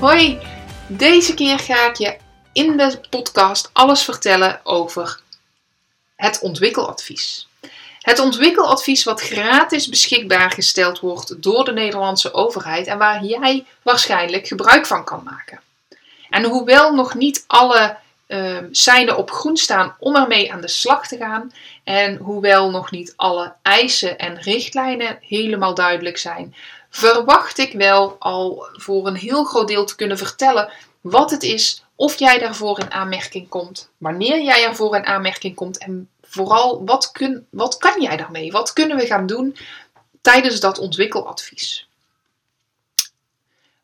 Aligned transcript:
Hoi. 0.00 0.38
Deze 0.86 1.34
keer 1.34 1.58
ga 1.58 1.88
ik 1.88 1.96
je 1.96 2.16
in 2.52 2.76
de 2.76 3.00
podcast 3.10 3.70
alles 3.72 4.02
vertellen 4.02 4.60
over 4.64 5.20
het 6.16 6.40
ontwikkeladvies. 6.40 7.48
Het 8.00 8.18
ontwikkeladvies 8.18 9.04
wat 9.04 9.20
gratis 9.20 9.88
beschikbaar 9.88 10.50
gesteld 10.50 11.00
wordt 11.00 11.42
door 11.42 11.64
de 11.64 11.72
Nederlandse 11.72 12.34
overheid 12.34 12.86
en 12.86 12.98
waar 12.98 13.24
jij 13.24 13.64
waarschijnlijk 13.82 14.46
gebruik 14.46 14.86
van 14.86 15.04
kan 15.04 15.22
maken. 15.24 15.60
En 16.30 16.44
hoewel 16.44 16.94
nog 16.94 17.14
niet 17.14 17.44
alle 17.46 17.96
uh, 18.26 18.58
seinen 18.70 19.16
op 19.16 19.30
groen 19.30 19.56
staan 19.56 19.96
om 19.98 20.16
ermee 20.16 20.52
aan 20.52 20.60
de 20.60 20.68
slag 20.68 21.06
te 21.06 21.16
gaan, 21.16 21.52
en 21.84 22.16
hoewel 22.16 22.70
nog 22.70 22.90
niet 22.90 23.12
alle 23.16 23.52
eisen 23.62 24.18
en 24.18 24.40
richtlijnen 24.40 25.18
helemaal 25.20 25.74
duidelijk 25.74 26.18
zijn, 26.18 26.54
verwacht 26.96 27.58
ik 27.58 27.72
wel 27.72 28.16
al 28.18 28.68
voor 28.72 29.06
een 29.06 29.16
heel 29.16 29.44
groot 29.44 29.68
deel 29.68 29.84
te 29.84 29.96
kunnen 29.96 30.18
vertellen 30.18 30.72
wat 31.00 31.30
het 31.30 31.42
is, 31.42 31.84
of 31.94 32.18
jij 32.18 32.38
daarvoor 32.38 32.80
in 32.80 32.92
aanmerking 32.92 33.48
komt, 33.48 33.90
wanneer 33.98 34.42
jij 34.42 34.64
ervoor 34.64 34.96
in 34.96 35.04
aanmerking 35.04 35.54
komt 35.54 35.78
en 35.78 36.08
vooral 36.22 36.84
wat, 36.84 37.12
kun, 37.12 37.46
wat 37.50 37.76
kan 37.76 38.02
jij 38.02 38.16
daarmee? 38.16 38.52
Wat 38.52 38.72
kunnen 38.72 38.96
we 38.96 39.06
gaan 39.06 39.26
doen 39.26 39.56
tijdens 40.20 40.60
dat 40.60 40.78
ontwikkeladvies? 40.78 41.88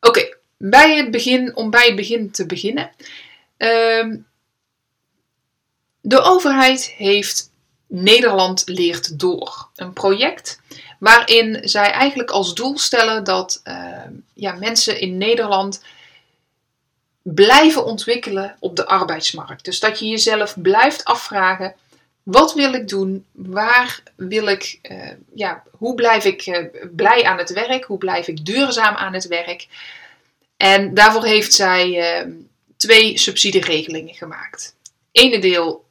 Oké, 0.00 0.36
bij 0.56 0.96
het 0.96 1.10
begin, 1.10 1.56
om 1.56 1.70
bij 1.70 1.86
het 1.86 1.96
begin 1.96 2.30
te 2.30 2.46
beginnen. 2.46 2.90
Ehm, 3.56 4.16
de 6.00 6.20
overheid 6.20 6.94
heeft 6.96 7.50
Nederland 7.86 8.62
leert 8.66 9.18
door. 9.18 9.68
Een 9.76 9.92
project 9.92 10.60
waarin 11.02 11.58
zij 11.62 11.90
eigenlijk 11.90 12.30
als 12.30 12.54
doel 12.54 12.78
stellen 12.78 13.24
dat 13.24 13.60
uh, 13.64 14.02
ja, 14.34 14.52
mensen 14.52 15.00
in 15.00 15.18
Nederland 15.18 15.82
blijven 17.22 17.84
ontwikkelen 17.84 18.56
op 18.58 18.76
de 18.76 18.86
arbeidsmarkt. 18.86 19.64
Dus 19.64 19.80
dat 19.80 19.98
je 19.98 20.06
jezelf 20.06 20.60
blijft 20.60 21.04
afvragen: 21.04 21.74
wat 22.22 22.54
wil 22.54 22.72
ik 22.72 22.88
doen? 22.88 23.24
Waar 23.32 24.02
wil 24.16 24.46
ik, 24.46 24.78
uh, 24.82 25.10
ja, 25.34 25.62
hoe 25.70 25.94
blijf 25.94 26.24
ik 26.24 26.46
uh, 26.46 26.58
blij 26.96 27.24
aan 27.24 27.38
het 27.38 27.52
werk? 27.52 27.84
Hoe 27.84 27.98
blijf 27.98 28.28
ik 28.28 28.44
duurzaam 28.44 28.94
aan 28.94 29.14
het 29.14 29.26
werk? 29.26 29.66
En 30.56 30.94
daarvoor 30.94 31.24
heeft 31.24 31.52
zij 31.52 31.98
ehm, 32.00 32.30
twee 32.76 33.18
subsidieregelingen 33.18 34.14
gemaakt. 34.14 34.74
Ene 35.12 35.38
deel 35.38 35.84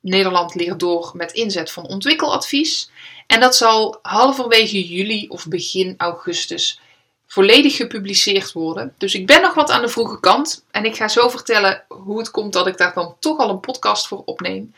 Nederland 0.00 0.54
leert 0.54 0.80
door 0.80 1.10
met 1.14 1.32
inzet 1.32 1.70
van 1.70 1.86
ontwikkeladvies. 1.86 2.90
En 3.28 3.40
dat 3.40 3.56
zal 3.56 3.98
halverwege 4.02 4.86
juli 4.86 5.28
of 5.28 5.46
begin 5.46 5.94
augustus 5.98 6.80
volledig 7.26 7.76
gepubliceerd 7.76 8.52
worden. 8.52 8.94
Dus 8.98 9.14
ik 9.14 9.26
ben 9.26 9.42
nog 9.42 9.54
wat 9.54 9.70
aan 9.70 9.82
de 9.82 9.88
vroege 9.88 10.20
kant. 10.20 10.64
En 10.70 10.84
ik 10.84 10.96
ga 10.96 11.08
zo 11.08 11.28
vertellen 11.28 11.84
hoe 11.88 12.18
het 12.18 12.30
komt 12.30 12.52
dat 12.52 12.66
ik 12.66 12.76
daar 12.76 12.94
dan 12.94 13.16
toch 13.20 13.38
al 13.38 13.50
een 13.50 13.60
podcast 13.60 14.08
voor 14.08 14.22
opneem. 14.24 14.74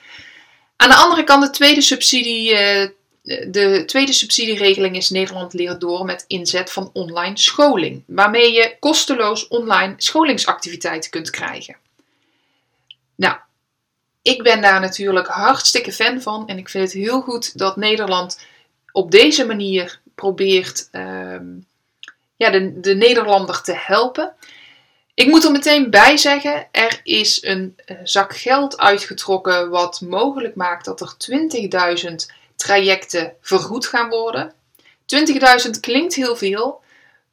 Aan 0.76 0.88
de 0.88 0.94
andere 0.94 1.24
kant, 1.24 1.42
de 1.42 1.50
tweede 1.50 1.80
subsidie. 1.80 2.56
Eh, 2.56 2.88
de 3.50 3.82
tweede 3.86 4.12
subsidieregeling 4.12 4.96
is 4.96 5.10
Nederland 5.10 5.52
leert 5.52 5.80
door 5.80 6.04
met 6.04 6.24
inzet 6.26 6.72
van 6.72 6.90
online 6.92 7.38
scholing, 7.38 8.02
waarmee 8.06 8.52
je 8.52 8.76
kosteloos 8.80 9.48
online 9.48 9.94
scholingsactiviteiten 9.96 11.10
kunt 11.10 11.30
krijgen. 11.30 11.76
Nou, 13.14 13.36
ik 14.22 14.42
ben 14.42 14.60
daar 14.62 14.80
natuurlijk 14.80 15.26
hartstikke 15.26 15.92
fan 15.92 16.20
van 16.22 16.48
en 16.48 16.58
ik 16.58 16.68
vind 16.68 16.84
het 16.84 17.02
heel 17.02 17.20
goed 17.20 17.58
dat 17.58 17.76
Nederland 17.76 18.40
op 18.92 19.10
deze 19.10 19.46
manier 19.46 20.00
probeert 20.14 20.88
uh, 20.92 21.40
ja, 22.36 22.50
de, 22.50 22.80
de 22.80 22.94
Nederlander 22.94 23.62
te 23.62 23.74
helpen. 23.76 24.34
Ik 25.14 25.26
moet 25.26 25.44
er 25.44 25.50
meteen 25.50 25.90
bij 25.90 26.16
zeggen, 26.16 26.68
er 26.72 27.00
is 27.02 27.42
een 27.44 27.78
uh, 27.86 27.96
zak 28.04 28.36
geld 28.36 28.78
uitgetrokken 28.78 29.70
wat 29.70 30.00
mogelijk 30.00 30.54
maakt 30.54 30.84
dat 30.84 31.00
er 31.00 31.14
20.000 32.08 32.14
trajecten 32.56 33.34
vergoed 33.40 33.86
gaan 33.86 34.08
worden. 34.08 34.52
20.000 35.64 35.70
klinkt 35.80 36.14
heel 36.14 36.36
veel, 36.36 36.79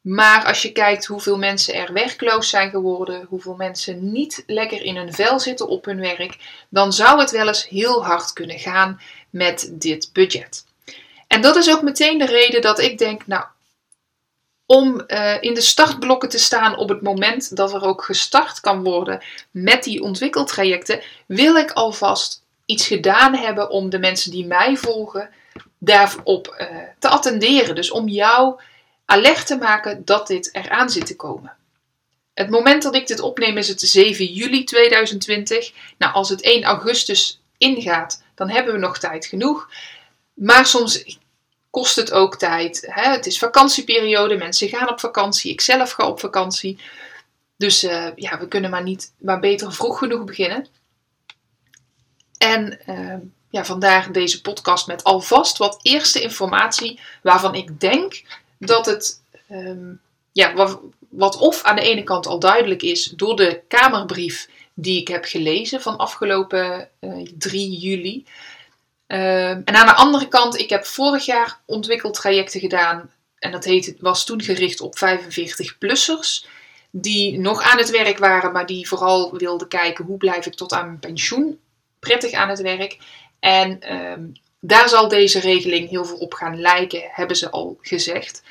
maar 0.07 0.45
als 0.45 0.61
je 0.61 0.71
kijkt 0.71 1.05
hoeveel 1.05 1.37
mensen 1.37 1.73
er 1.73 1.93
werkloos 1.93 2.49
zijn 2.49 2.69
geworden, 2.69 3.25
hoeveel 3.29 3.55
mensen 3.55 4.11
niet 4.11 4.43
lekker 4.45 4.81
in 4.81 4.95
hun 4.95 5.13
vel 5.13 5.39
zitten 5.39 5.67
op 5.67 5.85
hun 5.85 5.99
werk, 5.99 6.37
dan 6.69 6.93
zou 6.93 7.19
het 7.19 7.31
wel 7.31 7.47
eens 7.47 7.67
heel 7.67 8.05
hard 8.05 8.33
kunnen 8.33 8.59
gaan 8.59 9.01
met 9.29 9.71
dit 9.73 10.09
budget. 10.13 10.65
En 11.27 11.41
dat 11.41 11.55
is 11.55 11.71
ook 11.71 11.81
meteen 11.81 12.17
de 12.17 12.25
reden 12.25 12.61
dat 12.61 12.79
ik 12.79 12.97
denk, 12.97 13.27
nou, 13.27 13.43
om 14.65 15.03
uh, 15.07 15.41
in 15.41 15.53
de 15.53 15.61
startblokken 15.61 16.29
te 16.29 16.39
staan 16.39 16.77
op 16.77 16.89
het 16.89 17.01
moment 17.01 17.55
dat 17.55 17.73
er 17.73 17.83
ook 17.83 18.03
gestart 18.03 18.59
kan 18.59 18.83
worden 18.83 19.23
met 19.51 19.83
die 19.83 20.01
ontwikkeltrajecten, 20.01 21.01
wil 21.25 21.55
ik 21.55 21.71
alvast 21.71 22.43
iets 22.65 22.87
gedaan 22.87 23.35
hebben 23.35 23.69
om 23.69 23.89
de 23.89 23.99
mensen 23.99 24.31
die 24.31 24.45
mij 24.45 24.77
volgen 24.77 25.29
daarop 25.77 26.55
uh, 26.59 26.67
te 26.99 27.07
attenderen. 27.07 27.75
Dus 27.75 27.91
om 27.91 28.07
jou 28.07 28.59
alert 29.07 29.47
te 29.47 29.57
maken 29.57 30.05
dat 30.05 30.27
dit 30.27 30.49
eraan 30.53 30.89
zit 30.89 31.05
te 31.05 31.15
komen. 31.15 31.55
Het 32.33 32.49
moment 32.49 32.83
dat 32.83 32.95
ik 32.95 33.07
dit 33.07 33.19
opneem 33.19 33.57
is 33.57 33.67
het 33.67 33.81
7 33.81 34.25
juli 34.25 34.63
2020. 34.63 35.71
Nou, 35.97 36.13
als 36.13 36.29
het 36.29 36.41
1 36.41 36.63
augustus 36.63 37.41
ingaat, 37.57 38.23
dan 38.35 38.49
hebben 38.49 38.73
we 38.73 38.79
nog 38.79 38.99
tijd 38.99 39.25
genoeg. 39.25 39.69
Maar 40.33 40.65
soms 40.65 41.19
kost 41.69 41.95
het 41.95 42.11
ook 42.11 42.37
tijd. 42.37 42.87
Hè? 42.89 43.09
Het 43.09 43.25
is 43.25 43.39
vakantieperiode, 43.39 44.35
mensen 44.37 44.69
gaan 44.69 44.89
op 44.89 44.99
vakantie, 44.99 45.51
ik 45.51 45.61
zelf 45.61 45.91
ga 45.91 46.07
op 46.07 46.19
vakantie. 46.19 46.79
Dus 47.57 47.83
uh, 47.83 48.07
ja, 48.15 48.39
we 48.39 48.47
kunnen 48.47 48.69
maar, 48.69 48.83
niet, 48.83 49.13
maar 49.17 49.39
beter 49.39 49.73
vroeg 49.73 49.97
genoeg 49.97 50.23
beginnen. 50.23 50.67
En 52.37 52.79
uh, 52.89 53.15
ja, 53.49 53.65
vandaar 53.65 54.11
deze 54.11 54.41
podcast 54.41 54.87
met 54.87 55.03
alvast 55.03 55.57
wat 55.57 55.79
eerste 55.81 56.21
informatie 56.21 56.99
waarvan 57.21 57.55
ik 57.55 57.79
denk 57.79 58.21
dat 58.59 58.85
het, 58.85 59.21
um, 59.51 60.01
ja, 60.31 60.53
wat, 61.09 61.37
of 61.37 61.63
aan 61.63 61.75
de 61.75 61.81
ene 61.81 62.03
kant 62.03 62.27
al 62.27 62.39
duidelijk 62.39 62.81
is 62.81 63.03
door 63.03 63.35
de 63.35 63.61
Kamerbrief 63.67 64.49
die 64.73 64.99
ik 64.99 65.07
heb 65.07 65.25
gelezen 65.25 65.81
van 65.81 65.97
afgelopen 65.97 66.89
uh, 66.99 67.21
eh, 67.21 67.27
3 67.37 67.77
juli. 67.77 68.25
Uh, 69.07 69.49
en 69.49 69.75
aan 69.75 69.85
de 69.85 69.93
andere 69.93 70.27
kant, 70.27 70.59
ik 70.59 70.69
heb 70.69 70.85
vorig 70.85 71.25
jaar 71.25 71.59
ontwikkeltrajecten 71.65 72.59
gedaan. 72.59 73.11
En 73.39 73.51
dat 73.51 73.63
heet, 73.63 73.95
was 73.99 74.25
toen 74.25 74.41
gericht 74.41 74.81
op 74.81 74.97
45-plussers. 74.97 76.45
Die 76.91 77.39
nog 77.39 77.61
aan 77.61 77.77
het 77.77 77.89
werk 77.89 78.17
waren, 78.17 78.51
maar 78.51 78.65
die 78.65 78.87
vooral 78.87 79.37
wilden 79.37 79.67
kijken 79.67 80.05
hoe 80.05 80.17
blijf 80.17 80.45
ik 80.45 80.53
tot 80.53 80.73
aan 80.73 80.85
mijn 80.85 80.99
pensioen 80.99 81.59
prettig 81.99 82.31
aan 82.31 82.49
het 82.49 82.61
werk. 82.61 82.97
En 83.39 83.95
um, 83.95 84.33
daar 84.59 84.89
zal 84.89 85.07
deze 85.07 85.39
regeling 85.39 85.89
heel 85.89 86.05
veel 86.05 86.17
op 86.17 86.33
gaan 86.33 86.59
lijken, 86.59 87.09
hebben 87.11 87.37
ze 87.37 87.49
al 87.49 87.77
gezegd. 87.81 88.41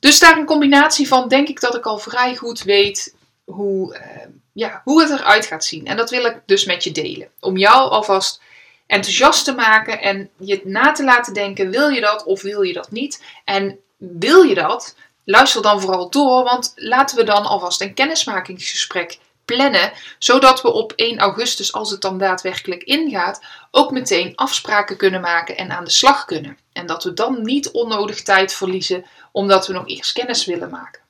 Dus 0.00 0.18
daar 0.18 0.38
een 0.38 0.44
combinatie 0.44 1.08
van 1.08 1.28
denk 1.28 1.48
ik 1.48 1.60
dat 1.60 1.74
ik 1.74 1.86
al 1.86 1.98
vrij 1.98 2.36
goed 2.36 2.62
weet 2.62 3.14
hoe, 3.44 3.94
uh, 3.94 4.26
ja, 4.52 4.80
hoe 4.84 5.02
het 5.02 5.10
eruit 5.10 5.46
gaat 5.46 5.64
zien. 5.64 5.86
En 5.86 5.96
dat 5.96 6.10
wil 6.10 6.24
ik 6.24 6.40
dus 6.46 6.64
met 6.64 6.84
je 6.84 6.92
delen. 6.92 7.28
Om 7.40 7.56
jou 7.56 7.90
alvast 7.90 8.42
enthousiast 8.86 9.44
te 9.44 9.54
maken 9.54 10.00
en 10.00 10.30
je 10.38 10.60
na 10.64 10.92
te 10.92 11.04
laten 11.04 11.34
denken: 11.34 11.70
wil 11.70 11.88
je 11.88 12.00
dat 12.00 12.24
of 12.24 12.42
wil 12.42 12.62
je 12.62 12.72
dat 12.72 12.90
niet? 12.90 13.22
En 13.44 13.78
wil 13.96 14.42
je 14.42 14.54
dat? 14.54 14.96
Luister 15.24 15.62
dan 15.62 15.80
vooral 15.80 16.10
door, 16.10 16.44
want 16.44 16.72
laten 16.74 17.16
we 17.16 17.24
dan 17.24 17.44
alvast 17.44 17.80
een 17.80 17.94
kennismakingsgesprek 17.94 19.18
plannen, 19.44 19.92
zodat 20.18 20.62
we 20.62 20.72
op 20.72 20.92
1 20.96 21.18
augustus, 21.18 21.72
als 21.72 21.90
het 21.90 22.00
dan 22.00 22.18
daadwerkelijk 22.18 22.82
ingaat, 22.82 23.40
ook 23.70 23.90
meteen 23.90 24.32
afspraken 24.36 24.96
kunnen 24.96 25.20
maken 25.20 25.56
en 25.56 25.70
aan 25.70 25.84
de 25.84 25.90
slag 25.90 26.24
kunnen. 26.24 26.58
En 26.72 26.86
dat 26.86 27.04
we 27.04 27.12
dan 27.12 27.42
niet 27.42 27.70
onnodig 27.70 28.22
tijd 28.22 28.52
verliezen 28.52 29.04
omdat 29.32 29.66
we 29.66 29.72
nog 29.72 29.88
eerst 29.88 30.12
kennis 30.12 30.44
willen 30.44 30.70
maken. 30.70 31.00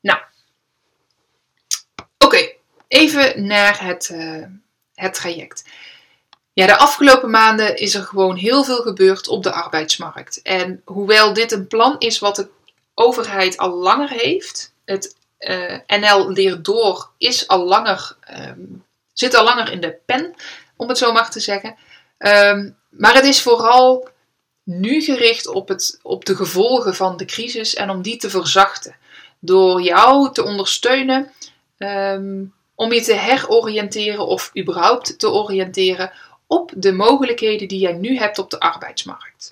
Nou, 0.00 0.18
oké, 2.18 2.52
even 2.88 3.46
naar 3.46 3.84
het, 3.84 4.10
uh, 4.12 4.44
het 4.94 5.14
traject. 5.14 5.64
Ja, 6.52 6.66
de 6.66 6.76
afgelopen 6.76 7.30
maanden 7.30 7.76
is 7.76 7.94
er 7.94 8.02
gewoon 8.02 8.36
heel 8.36 8.64
veel 8.64 8.82
gebeurd 8.82 9.28
op 9.28 9.42
de 9.42 9.52
arbeidsmarkt. 9.52 10.42
En 10.42 10.82
hoewel 10.84 11.32
dit 11.32 11.52
een 11.52 11.66
plan 11.66 11.98
is 11.98 12.18
wat 12.18 12.38
ik 12.38 12.48
overheid 12.94 13.56
al 13.56 13.70
langer 13.70 14.08
heeft. 14.08 14.74
Het 14.84 15.16
uh, 15.40 15.78
NL 15.86 16.30
leert 16.30 16.64
door 16.64 17.10
is 17.18 17.48
al 17.48 17.64
langer, 17.64 18.16
um, 18.48 18.84
zit 19.12 19.34
al 19.34 19.44
langer 19.44 19.72
in 19.72 19.80
de 19.80 19.98
pen, 20.06 20.34
om 20.76 20.88
het 20.88 20.98
zo 20.98 21.12
maar 21.12 21.30
te 21.30 21.40
zeggen. 21.40 21.76
Um, 22.18 22.76
maar 22.90 23.14
het 23.14 23.24
is 23.24 23.42
vooral 23.42 24.08
nu 24.64 25.02
gericht 25.02 25.46
op, 25.46 25.68
het, 25.68 25.98
op 26.02 26.24
de 26.24 26.36
gevolgen 26.36 26.94
van 26.94 27.16
de 27.16 27.24
crisis 27.24 27.74
en 27.74 27.90
om 27.90 28.02
die 28.02 28.16
te 28.16 28.30
verzachten. 28.30 28.96
Door 29.38 29.82
jou 29.82 30.32
te 30.32 30.44
ondersteunen 30.44 31.32
um, 31.78 32.54
om 32.74 32.92
je 32.92 33.00
te 33.00 33.14
heroriënteren 33.14 34.26
of 34.26 34.50
überhaupt 34.58 35.18
te 35.18 35.30
oriënteren 35.30 36.12
op 36.46 36.72
de 36.76 36.92
mogelijkheden 36.92 37.68
die 37.68 37.78
jij 37.78 37.92
nu 37.92 38.16
hebt 38.16 38.38
op 38.38 38.50
de 38.50 38.60
arbeidsmarkt. 38.60 39.49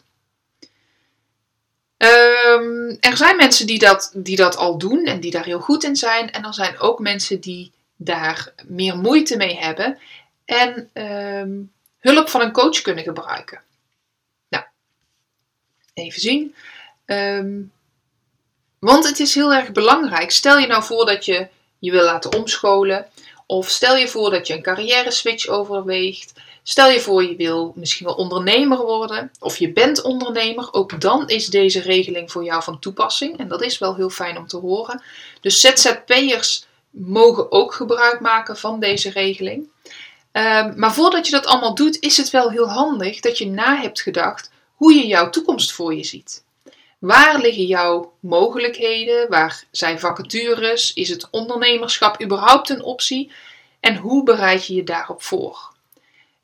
Um, 1.99 2.97
er 3.00 3.17
zijn 3.17 3.37
mensen 3.37 3.67
die 3.67 3.79
dat, 3.79 4.11
die 4.15 4.37
dat 4.37 4.56
al 4.56 4.79
doen 4.79 5.05
en 5.05 5.21
die 5.21 5.31
daar 5.31 5.45
heel 5.45 5.61
goed 5.61 5.85
in 5.85 5.97
zijn. 5.97 6.31
En 6.31 6.45
er 6.45 6.55
zijn 6.55 6.79
ook 6.79 6.99
mensen 6.99 7.41
die 7.41 7.73
daar 7.97 8.53
meer 8.67 8.97
moeite 8.97 9.37
mee 9.37 9.56
hebben 9.56 9.99
en 10.45 10.91
um, 10.93 11.73
hulp 11.99 12.29
van 12.29 12.41
een 12.41 12.53
coach 12.53 12.81
kunnen 12.81 13.05
gebruiken. 13.05 13.62
Nou, 14.49 14.65
even 15.95 16.21
zien. 16.21 16.55
Um, 17.06 17.73
want 18.79 19.06
het 19.06 19.21
is 19.21 19.35
heel 19.35 19.55
erg 19.55 19.73
belangrijk. 19.73 20.31
Stel 20.31 20.59
je 20.59 20.67
nou 20.67 20.83
voor 20.83 21.06
dat 21.06 21.25
je 21.25 21.49
je 21.79 21.91
wil 21.91 22.05
laten 22.05 22.35
omscholen. 22.35 23.06
Of 23.50 23.69
stel 23.69 23.97
je 23.97 24.09
voor 24.09 24.31
dat 24.31 24.47
je 24.47 24.55
een 24.55 24.62
carrière 24.62 25.11
switch 25.11 25.47
overweegt. 25.47 26.33
Stel 26.62 26.91
je 26.91 27.00
voor 27.00 27.23
je 27.25 27.37
wil 27.37 27.73
misschien 27.77 28.06
wel 28.06 28.15
ondernemer 28.15 28.79
worden. 28.79 29.31
Of 29.41 29.56
je 29.56 29.73
bent 29.73 30.03
ondernemer. 30.03 30.69
Ook 30.73 31.00
dan 31.00 31.29
is 31.29 31.47
deze 31.47 31.81
regeling 31.81 32.33
voor 32.33 32.45
jou 32.45 32.62
van 32.62 32.79
toepassing. 32.79 33.39
En 33.39 33.49
dat 33.49 33.62
is 33.62 33.79
wel 33.79 33.95
heel 33.97 34.11
fijn 34.11 34.37
om 34.37 34.47
te 34.47 34.56
horen. 34.56 35.03
Dus 35.41 35.61
ZZP'ers 35.61 36.67
mogen 36.91 37.53
ook 37.53 37.75
gebruik 37.75 38.21
maken 38.21 38.56
van 38.56 38.81
deze 38.81 39.11
regeling. 39.11 39.69
Um, 40.33 40.73
maar 40.77 40.95
voordat 40.95 41.27
je 41.27 41.33
dat 41.33 41.47
allemaal 41.47 41.75
doet, 41.75 42.00
is 42.00 42.17
het 42.17 42.31
wel 42.31 42.50
heel 42.50 42.69
handig 42.69 43.21
dat 43.21 43.39
je 43.39 43.47
na 43.47 43.77
hebt 43.77 44.00
gedacht 44.00 44.50
hoe 44.75 44.95
je 44.95 45.06
jouw 45.06 45.31
toekomst 45.31 45.73
voor 45.73 45.95
je 45.95 46.05
ziet. 46.05 46.45
Waar 46.99 47.39
liggen 47.41 47.67
jouw 47.67 48.12
mogelijkheden? 48.21 49.29
Waar 49.29 49.65
zijn 49.71 50.00
vacatures? 50.00 50.93
Is 50.93 51.09
het 51.09 51.31
ondernemerschap 51.31 52.23
überhaupt 52.23 52.69
een 52.69 52.83
optie? 52.83 53.33
En 53.81 53.97
hoe 53.97 54.23
bereid 54.23 54.67
je 54.67 54.75
je 54.75 54.85
daarop 54.85 55.23
voor? 55.23 55.73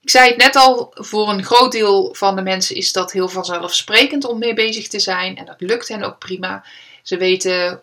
Ik 0.01 0.11
zei 0.11 0.29
het 0.29 0.37
net 0.37 0.57
al, 0.57 0.91
voor 0.95 1.29
een 1.29 1.45
groot 1.45 1.73
deel 1.73 2.15
van 2.15 2.37
de 2.37 2.43
mensen 2.43 2.77
is 2.77 2.93
dat 2.93 3.13
heel 3.13 3.29
vanzelfsprekend 3.29 4.25
om 4.25 4.39
mee 4.39 4.55
bezig 4.55 4.89
te 4.89 4.99
zijn. 4.99 5.37
En 5.37 5.45
dat 5.45 5.61
lukt 5.61 5.89
hen 5.89 6.03
ook 6.03 6.19
prima. 6.19 6.65
Ze 7.03 7.17
weten 7.17 7.83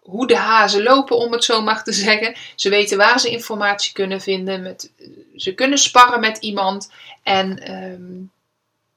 hoe 0.00 0.26
de 0.26 0.36
hazen 0.36 0.82
lopen, 0.82 1.16
om 1.16 1.32
het 1.32 1.44
zo 1.44 1.62
maar 1.62 1.84
te 1.84 1.92
zeggen. 1.92 2.36
Ze 2.54 2.68
weten 2.68 2.98
waar 2.98 3.20
ze 3.20 3.30
informatie 3.30 3.92
kunnen 3.92 4.20
vinden. 4.20 4.62
Met, 4.62 4.92
ze 5.36 5.54
kunnen 5.54 5.78
sparren 5.78 6.20
met 6.20 6.38
iemand. 6.38 6.92
En 7.22 7.74
um, 7.74 8.30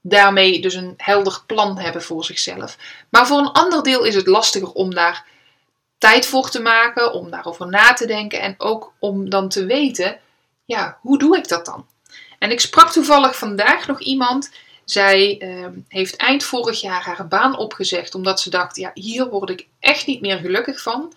daarmee 0.02 0.62
dus 0.62 0.74
een 0.74 0.94
helder 0.98 1.42
plan 1.46 1.78
hebben 1.78 2.04
voor 2.04 2.26
zichzelf. 2.26 2.78
Maar 3.10 3.28
voor 3.28 3.38
een 3.38 3.52
ander 3.52 3.84
deel 3.84 4.04
is 4.04 4.16
het 4.16 4.28
lastiger 4.28 4.72
om 4.72 4.94
daar 4.94 5.26
tijd 5.98 6.26
voor 6.26 6.50
te 6.50 6.62
maken, 6.62 7.14
om 7.14 7.32
daarover 7.32 7.68
na 7.68 7.94
te 7.94 8.08
denken 8.08 8.42
en 8.42 8.56
ook 8.58 8.94
om 9.00 9.30
dan 9.30 9.50
te 9.50 9.66
weten, 9.66 10.20
ja, 10.66 10.98
hoe 11.02 11.18
doe 11.18 11.38
ik 11.38 11.48
dat 11.48 11.66
dan? 11.66 11.86
En 12.40 12.52
ik 12.52 12.60
sprak 12.60 12.92
toevallig 12.92 13.36
vandaag 13.36 13.88
nog 13.88 14.00
iemand. 14.00 14.52
Zij 14.86 15.42
uh, 15.42 15.68
heeft 15.88 16.16
eind 16.16 16.44
vorig 16.44 16.82
jaar 16.82 17.04
haar 17.04 17.28
baan 17.28 17.58
opgezegd 17.58 18.16
omdat 18.16 18.42
ze 18.42 18.50
dacht, 18.50 18.76
ja, 18.76 18.92
hier 18.94 19.30
word 19.30 19.50
ik 19.50 19.68
echt 19.80 20.06
niet 20.06 20.22
meer 20.22 20.38
gelukkig 20.38 20.82
van. 20.82 21.14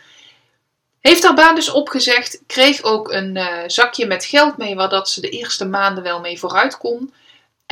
Heeft 1.00 1.23
haar 1.23 1.35
baan 1.35 1.55
dus 1.55 1.70
opgezegd, 1.70 2.43
kreeg 2.46 2.82
ook 2.82 3.12
een 3.12 3.37
uh, 3.37 3.58
zakje 3.67 4.06
met 4.06 4.25
geld 4.25 4.56
mee 4.56 4.75
waar 4.75 4.88
dat 4.88 5.11
ze 5.11 5.20
de 5.20 5.28
eerste 5.28 5.64
maanden 5.64 6.02
wel 6.02 6.20
mee 6.20 6.38
vooruit 6.38 6.78
kon. 6.78 7.14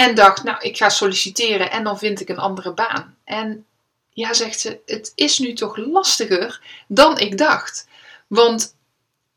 En 0.00 0.14
dacht, 0.14 0.42
nou, 0.42 0.58
ik 0.60 0.76
ga 0.76 0.88
solliciteren 0.88 1.70
en 1.70 1.84
dan 1.84 1.98
vind 1.98 2.20
ik 2.20 2.28
een 2.28 2.38
andere 2.38 2.72
baan. 2.72 3.16
En 3.24 3.66
ja, 4.10 4.32
zegt 4.32 4.60
ze, 4.60 4.80
het 4.86 5.12
is 5.14 5.38
nu 5.38 5.52
toch 5.52 5.76
lastiger 5.76 6.60
dan 6.88 7.18
ik 7.18 7.38
dacht. 7.38 7.88
Want 8.26 8.74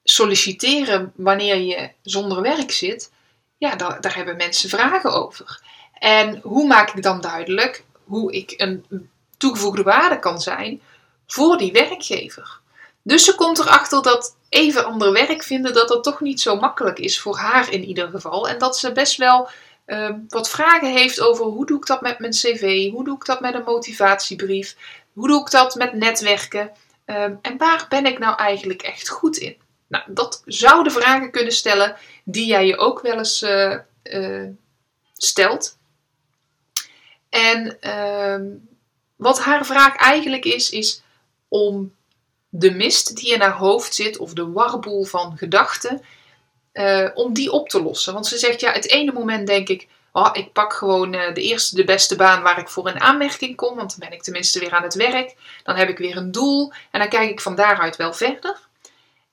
solliciteren 0.04 1.12
wanneer 1.16 1.58
je 1.58 1.90
zonder 2.02 2.42
werk 2.42 2.72
zit, 2.72 3.12
ja, 3.58 3.76
daar, 3.76 4.02
daar 4.02 4.16
hebben 4.16 4.36
mensen 4.36 4.70
vragen 4.70 5.14
over. 5.14 5.62
En 5.94 6.40
hoe 6.44 6.68
maak 6.68 6.94
ik 6.94 7.04
dan 7.04 7.22
duidelijk 7.22 7.84
hoe 8.04 8.32
ik 8.34 8.54
een 8.58 9.10
toegevoegde 9.38 9.84
waarde 9.84 10.20
kan 10.20 10.42
zijn 10.42 10.82
voor 11.28 11.58
die 11.58 11.72
werkgever? 11.72 12.60
Dus 13.02 13.26
ze 13.26 13.36
komt 13.36 13.60
erachter 13.60 14.02
dat 14.02 14.36
even 14.50 14.86
ander 14.86 15.12
werk 15.12 15.44
vinden, 15.44 15.74
dat 15.74 15.88
dat 15.88 16.04
toch 16.04 16.22
niet 16.22 16.42
zo 16.42 16.56
makkelijk 16.56 17.00
is 17.00 17.20
voor 17.20 17.38
haar 17.38 17.72
in 17.72 17.84
ieder 17.84 18.10
geval. 18.10 18.50
En 18.50 18.58
dat 18.58 18.78
ze 18.78 18.92
best 18.92 19.18
wel 19.18 19.50
Ehm, 19.86 20.20
wat 20.28 20.50
vragen 20.50 20.92
heeft 20.92 21.22
over 21.22 21.46
hoe 21.46 21.66
doe 21.66 21.78
ik 21.78 21.86
dat 21.86 22.02
met 22.02 22.20
mijn 22.20 22.32
cv, 22.32 22.90
hoe 22.92 23.04
doe 23.04 23.16
ik 23.16 23.26
dat 23.26 23.40
met 23.40 23.54
een 23.54 23.64
motivatiebrief, 23.64 24.76
hoe 25.14 25.28
doe 25.28 25.42
ik 25.42 25.52
dat 25.52 25.76
met 25.76 25.94
netwerken 25.94 26.72
um, 27.06 27.40
en 27.42 27.58
waar 27.58 27.86
ben 27.90 28.06
ik 28.06 28.20
nou 28.20 28.38
eigenlijk 28.38 28.82
echt 28.82 29.10
goed 29.10 29.38
in? 29.38 29.58
Nou, 29.88 30.04
dat 30.08 30.42
zouden 30.46 30.94
vragen 30.94 31.32
kunnen 31.32 31.54
stellen 31.54 31.96
die 32.24 32.46
jij 32.46 32.66
je 32.66 32.78
ook 32.78 33.02
wel 33.02 33.18
eens 33.18 33.42
uh, 33.42 33.78
uh, 34.04 34.50
stelt. 35.14 35.78
En 37.30 37.78
uh, 37.82 38.60
wat 39.16 39.40
haar 39.40 39.66
vraag 39.66 39.96
eigenlijk 39.96 40.46
is, 40.46 40.70
is 40.70 41.04
om 41.48 41.96
de 42.50 42.72
mist 42.72 43.16
die 43.16 43.34
in 43.34 43.42
haar 43.42 43.58
hoofd 43.58 43.96
zit, 43.96 44.18
of 44.18 44.34
de 44.34 44.52
warboel 44.52 45.04
van 45.04 45.38
gedachten, 45.38 46.02
uh, 46.74 47.10
om 47.14 47.34
die 47.34 47.52
op 47.52 47.70
te 47.70 47.82
lossen. 47.82 48.14
Want 48.14 48.28
ze 48.28 48.38
zegt, 48.38 48.60
ja, 48.60 48.72
het 48.72 48.90
ene 48.90 49.12
moment 49.12 49.48
denk 49.48 49.70
ik, 49.70 49.88
oh, 50.12 50.30
ik 50.34 50.52
pak 50.52 50.74
gewoon 50.74 51.14
uh, 51.14 51.34
de 51.34 51.42
eerste, 51.42 51.76
de 51.76 51.84
beste 51.84 52.16
baan 52.16 52.42
waar 52.42 52.60
ik 52.60 52.70
voor 52.70 52.90
in 52.90 53.02
aanmerking 53.02 53.56
kom, 53.56 53.76
want 53.76 53.90
dan 53.90 54.10
ben 54.10 54.18
ik 54.18 54.24
tenminste 54.24 54.60
weer 54.60 54.72
aan 54.72 54.84
het 54.84 54.94
werk. 54.94 55.36
Dan 55.64 55.76
heb 55.76 55.90
ik 55.90 55.98
weer 55.98 56.18
een 56.18 56.32
doel 56.32 56.72
en 56.92 57.00
dan 57.00 57.10
kijk 57.10 57.30
ik 57.30 57.42
van 57.42 57.56
daaruit 57.56 57.96
wel 57.96 58.14
verder. 58.14 58.60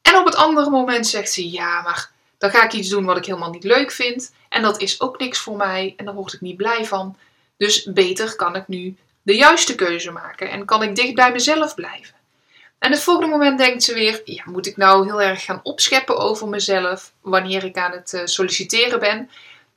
En 0.02 0.16
op 0.16 0.24
het 0.24 0.36
andere 0.36 0.70
moment 0.70 1.06
zegt 1.06 1.32
ze, 1.32 1.50
ja, 1.50 1.82
maar 1.82 2.10
dan 2.38 2.50
ga 2.50 2.64
ik 2.64 2.72
iets 2.72 2.88
doen 2.88 3.04
wat 3.04 3.16
ik 3.16 3.26
helemaal 3.26 3.50
niet 3.50 3.64
leuk 3.64 3.90
vind. 3.90 4.32
En 4.48 4.62
dat 4.62 4.80
is 4.80 5.00
ook 5.00 5.18
niks 5.18 5.38
voor 5.38 5.56
mij 5.56 5.94
en 5.96 6.04
daar 6.04 6.14
word 6.14 6.32
ik 6.32 6.40
niet 6.40 6.56
blij 6.56 6.84
van. 6.84 7.16
Dus 7.56 7.84
beter 7.84 8.36
kan 8.36 8.56
ik 8.56 8.68
nu 8.68 8.96
de 9.22 9.34
juiste 9.34 9.74
keuze 9.74 10.10
maken 10.10 10.50
en 10.50 10.64
kan 10.64 10.82
ik 10.82 10.96
dicht 10.96 11.14
bij 11.14 11.32
mezelf 11.32 11.74
blijven. 11.74 12.14
En 12.80 12.90
het 12.90 13.02
volgende 13.02 13.30
moment 13.30 13.58
denkt 13.58 13.82
ze 13.82 13.94
weer: 13.94 14.22
ja, 14.24 14.42
moet 14.46 14.66
ik 14.66 14.76
nou 14.76 15.04
heel 15.04 15.22
erg 15.22 15.44
gaan 15.44 15.60
opscheppen 15.62 16.18
over 16.18 16.48
mezelf 16.48 17.12
wanneer 17.20 17.64
ik 17.64 17.76
aan 17.76 17.92
het 17.92 18.12
uh, 18.12 18.20
solliciteren 18.24 19.00
ben? 19.00 19.30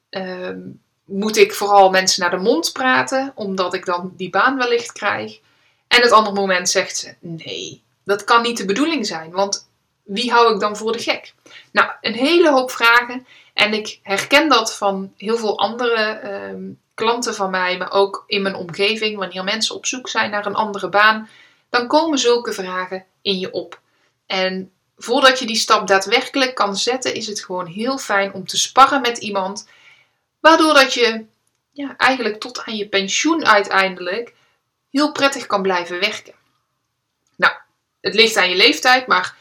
Uh, 0.09 0.73
moet 1.05 1.37
ik 1.37 1.53
vooral 1.53 1.89
mensen 1.89 2.21
naar 2.21 2.29
de 2.29 2.43
mond 2.43 2.73
praten, 2.73 3.31
omdat 3.35 3.73
ik 3.73 3.85
dan 3.85 4.13
die 4.17 4.29
baan 4.29 4.57
wellicht 4.57 4.91
krijg? 4.91 5.39
En 5.87 6.01
het 6.01 6.11
andere 6.11 6.35
moment 6.35 6.69
zegt 6.69 6.97
ze: 6.97 7.15
nee, 7.19 7.81
dat 8.03 8.23
kan 8.23 8.41
niet 8.41 8.57
de 8.57 8.65
bedoeling 8.65 9.05
zijn, 9.05 9.31
want 9.31 9.69
wie 10.03 10.31
hou 10.31 10.53
ik 10.53 10.59
dan 10.59 10.77
voor 10.77 10.91
de 10.91 10.99
gek? 10.99 11.33
Nou, 11.71 11.91
een 12.01 12.13
hele 12.13 12.51
hoop 12.51 12.71
vragen. 12.71 13.27
En 13.53 13.73
ik 13.73 13.99
herken 14.03 14.49
dat 14.49 14.75
van 14.75 15.13
heel 15.17 15.37
veel 15.37 15.59
andere 15.59 16.21
uh, 16.23 16.71
klanten 16.93 17.35
van 17.35 17.49
mij, 17.49 17.77
maar 17.77 17.91
ook 17.91 18.23
in 18.27 18.41
mijn 18.41 18.55
omgeving, 18.55 19.17
wanneer 19.17 19.43
mensen 19.43 19.75
op 19.75 19.85
zoek 19.85 20.09
zijn 20.09 20.31
naar 20.31 20.45
een 20.45 20.55
andere 20.55 20.89
baan 20.89 21.29
dan 21.73 21.87
komen 21.87 22.17
zulke 22.17 22.53
vragen 22.53 23.05
in 23.21 23.39
je 23.39 23.51
op. 23.51 23.79
En 24.25 24.71
voordat 24.97 25.39
je 25.39 25.45
die 25.45 25.55
stap 25.55 25.87
daadwerkelijk 25.87 26.55
kan 26.55 26.75
zetten, 26.75 27.13
is 27.13 27.27
het 27.27 27.43
gewoon 27.43 27.65
heel 27.65 27.97
fijn 27.97 28.33
om 28.33 28.47
te 28.47 28.57
sparren 28.57 29.01
met 29.01 29.17
iemand, 29.17 29.67
waardoor 30.39 30.73
dat 30.73 30.93
je 30.93 31.25
ja, 31.71 31.97
eigenlijk 31.97 32.39
tot 32.39 32.63
aan 32.65 32.75
je 32.75 32.87
pensioen 32.87 33.45
uiteindelijk 33.45 34.33
heel 34.91 35.11
prettig 35.11 35.45
kan 35.45 35.61
blijven 35.61 35.99
werken. 35.99 36.33
Nou, 37.35 37.53
het 38.01 38.13
ligt 38.13 38.37
aan 38.37 38.49
je 38.49 38.55
leeftijd, 38.55 39.07
maar 39.07 39.35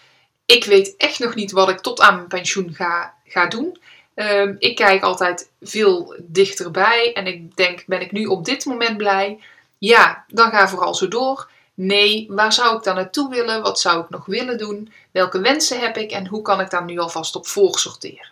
ik 0.47 0.65
weet 0.65 0.97
echt 0.97 1.19
nog 1.19 1.35
niet 1.35 1.53
wat 1.53 1.69
ik 1.69 1.79
tot 1.79 2.01
aan 2.01 2.15
mijn 2.15 2.29
pensioen 2.29 2.75
ga, 2.75 3.15
ga 3.25 3.47
doen. 3.47 3.81
Um, 4.15 4.57
ik 4.59 4.77
kijk 4.77 5.03
altijd 5.03 5.51
veel 5.61 6.17
dichterbij 6.19 7.13
en 7.13 7.27
ik 7.27 7.57
denk, 7.57 7.85
ben 7.87 8.01
ik 8.01 8.13
nu 8.13 8.25
op 8.25 8.45
dit 8.45 8.65
moment 8.65 8.97
blij? 8.97 9.41
Ja, 9.79 10.25
dan 10.29 10.51
ga 10.51 10.69
vooral 10.69 10.95
zo 10.95 11.09
door. 11.09 11.51
Nee, 11.85 12.27
waar 12.31 12.53
zou 12.53 12.77
ik 12.77 12.83
dan 12.83 12.95
naartoe 12.95 13.31
willen? 13.31 13.63
Wat 13.63 13.81
zou 13.81 14.03
ik 14.03 14.11
nog 14.11 14.27
willen 14.27 14.59
doen? 14.59 14.93
Welke 15.11 15.41
wensen 15.41 15.81
heb 15.81 15.97
ik 15.97 16.11
en 16.11 16.27
hoe 16.27 16.43
kan 16.43 16.61
ik 16.61 16.71
daar 16.71 16.85
nu 16.85 16.99
alvast 16.99 17.37
op 17.37 17.47
voorsorteren? 17.47 18.31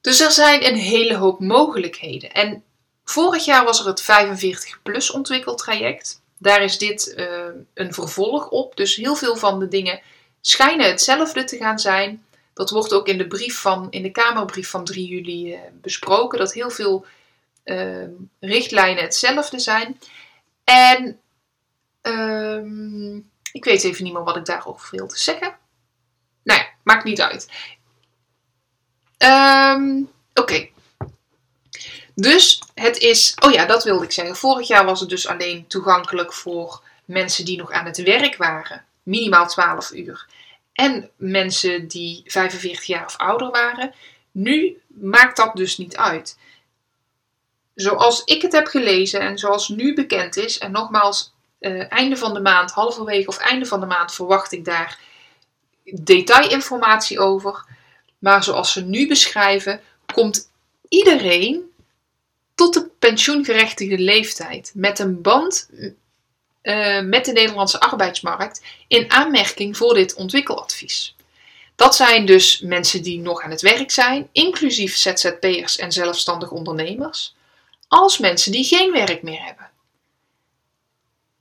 Dus 0.00 0.20
er 0.20 0.30
zijn 0.30 0.66
een 0.66 0.76
hele 0.76 1.16
hoop 1.16 1.40
mogelijkheden. 1.40 2.32
En 2.32 2.64
vorig 3.04 3.44
jaar 3.44 3.64
was 3.64 3.80
er 3.80 3.86
het 3.86 4.02
45-plus 4.02 5.10
ontwikkeltraject. 5.10 6.20
Daar 6.38 6.62
is 6.62 6.78
dit 6.78 7.14
uh, 7.16 7.26
een 7.74 7.94
vervolg 7.94 8.48
op. 8.48 8.76
Dus 8.76 8.96
heel 8.96 9.16
veel 9.16 9.36
van 9.36 9.58
de 9.58 9.68
dingen 9.68 10.00
schijnen 10.40 10.86
hetzelfde 10.86 11.44
te 11.44 11.56
gaan 11.56 11.78
zijn. 11.78 12.24
Dat 12.54 12.70
wordt 12.70 12.92
ook 12.92 13.08
in 13.08 13.18
de 13.18 13.26
brief 13.26 13.60
van, 13.60 13.86
in 13.90 14.02
de 14.02 14.10
Kamerbrief 14.10 14.70
van 14.70 14.84
3 14.84 15.06
juli 15.06 15.52
uh, 15.52 15.58
besproken. 15.72 16.38
Dat 16.38 16.52
heel 16.52 16.70
veel 16.70 17.06
uh, 17.64 18.04
richtlijnen 18.40 19.02
hetzelfde 19.02 19.58
zijn. 19.58 20.00
En 20.64 21.20
ehm, 22.06 23.16
ik 23.52 23.64
weet 23.64 23.84
even 23.84 24.04
niet 24.04 24.12
meer 24.12 24.24
wat 24.24 24.36
ik 24.36 24.44
daarover 24.44 24.88
wil 24.90 25.06
te 25.06 25.18
zeggen. 25.18 25.56
Nou 26.42 26.60
ja, 26.60 26.66
maakt 26.82 27.04
niet 27.04 27.20
uit. 27.20 27.48
Ehm, 29.18 30.02
oké. 30.34 30.68
Dus 32.14 32.62
het 32.74 32.98
is, 32.98 33.34
oh 33.44 33.52
ja, 33.52 33.66
dat 33.66 33.84
wilde 33.84 34.04
ik 34.04 34.12
zeggen. 34.12 34.36
Vorig 34.36 34.68
jaar 34.68 34.84
was 34.84 35.00
het 35.00 35.08
dus 35.08 35.26
alleen 35.26 35.66
toegankelijk 35.66 36.32
voor 36.32 36.82
mensen 37.04 37.44
die 37.44 37.56
nog 37.56 37.70
aan 37.70 37.86
het 37.86 38.02
werk 38.02 38.36
waren, 38.36 38.84
minimaal 39.02 39.46
12 39.46 39.90
uur. 39.90 40.26
En 40.72 41.10
mensen 41.16 41.88
die 41.88 42.22
45 42.26 42.84
jaar 42.84 43.04
of 43.04 43.16
ouder 43.16 43.50
waren. 43.50 43.94
Nu 44.32 44.80
maakt 44.86 45.36
dat 45.36 45.56
dus 45.56 45.78
niet 45.78 45.96
uit. 45.96 46.38
Zoals 47.74 48.24
ik 48.24 48.42
het 48.42 48.52
heb 48.52 48.66
gelezen 48.66 49.20
en 49.20 49.38
zoals 49.38 49.68
nu 49.68 49.94
bekend 49.94 50.36
is, 50.36 50.58
en 50.58 50.70
nogmaals, 50.70 51.34
uh, 51.60 51.92
einde 51.92 52.16
van 52.16 52.34
de 52.34 52.40
maand, 52.40 52.70
halverwege 52.70 53.28
of 53.28 53.38
einde 53.38 53.66
van 53.66 53.80
de 53.80 53.86
maand 53.86 54.14
verwacht 54.14 54.52
ik 54.52 54.64
daar 54.64 54.98
detailinformatie 55.84 57.18
over. 57.18 57.64
Maar 58.18 58.44
zoals 58.44 58.72
ze 58.72 58.84
nu 58.84 59.08
beschrijven, 59.08 59.80
komt 60.14 60.50
iedereen 60.88 61.70
tot 62.54 62.74
de 62.74 62.88
pensioengerechtigde 62.98 63.98
leeftijd 63.98 64.72
met 64.74 64.98
een 64.98 65.22
band 65.22 65.68
uh, 66.62 67.00
met 67.00 67.24
de 67.24 67.32
Nederlandse 67.32 67.80
arbeidsmarkt 67.80 68.62
in 68.88 69.10
aanmerking 69.10 69.76
voor 69.76 69.94
dit 69.94 70.14
ontwikkeladvies. 70.14 71.16
Dat 71.76 71.96
zijn 71.96 72.26
dus 72.26 72.60
mensen 72.60 73.02
die 73.02 73.20
nog 73.20 73.42
aan 73.42 73.50
het 73.50 73.60
werk 73.60 73.90
zijn, 73.90 74.28
inclusief 74.32 74.96
ZZP'ers 74.96 75.76
en 75.76 75.92
zelfstandig 75.92 76.50
ondernemers, 76.50 77.34
als 77.88 78.18
mensen 78.18 78.52
die 78.52 78.64
geen 78.64 78.92
werk 78.92 79.22
meer 79.22 79.44
hebben. 79.44 79.65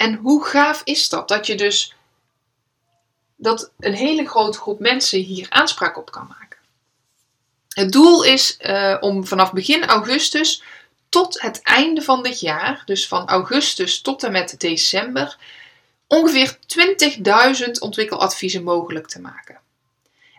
En 0.05 0.13
hoe 0.13 0.45
gaaf 0.45 0.81
is 0.83 1.09
dat? 1.09 1.27
Dat 1.27 1.47
je 1.47 1.55
dus 1.55 1.93
dat 3.35 3.71
een 3.79 3.93
hele 3.93 4.27
grote 4.27 4.57
groep 4.57 4.79
mensen 4.79 5.19
hier 5.19 5.49
aanspraak 5.49 5.97
op 5.97 6.11
kan 6.11 6.27
maken. 6.27 6.59
Het 7.69 7.91
doel 7.91 8.23
is 8.23 8.57
uh, 8.61 8.97
om 8.99 9.27
vanaf 9.27 9.53
begin 9.53 9.85
augustus 9.85 10.63
tot 11.09 11.41
het 11.41 11.61
einde 11.61 12.01
van 12.01 12.23
dit 12.23 12.39
jaar, 12.39 12.81
dus 12.85 13.07
van 13.07 13.27
augustus 13.27 14.01
tot 14.01 14.23
en 14.23 14.31
met 14.31 14.55
december, 14.57 15.37
ongeveer 16.07 16.57
20.000 17.65 17.71
ontwikkeladviezen 17.79 18.63
mogelijk 18.63 19.07
te 19.07 19.21
maken. 19.21 19.59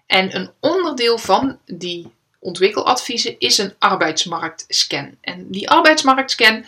En 0.07 0.37
een 0.37 0.51
onderdeel 0.61 1.19
van 1.19 1.59
die 1.65 2.13
ontwikkeladviezen 2.39 3.39
is 3.39 3.59
een 3.59 3.75
arbeidsmarktscan. 3.79 5.17
En 5.21 5.51
die 5.51 5.71
arbeidsmarktscan, 5.71 6.65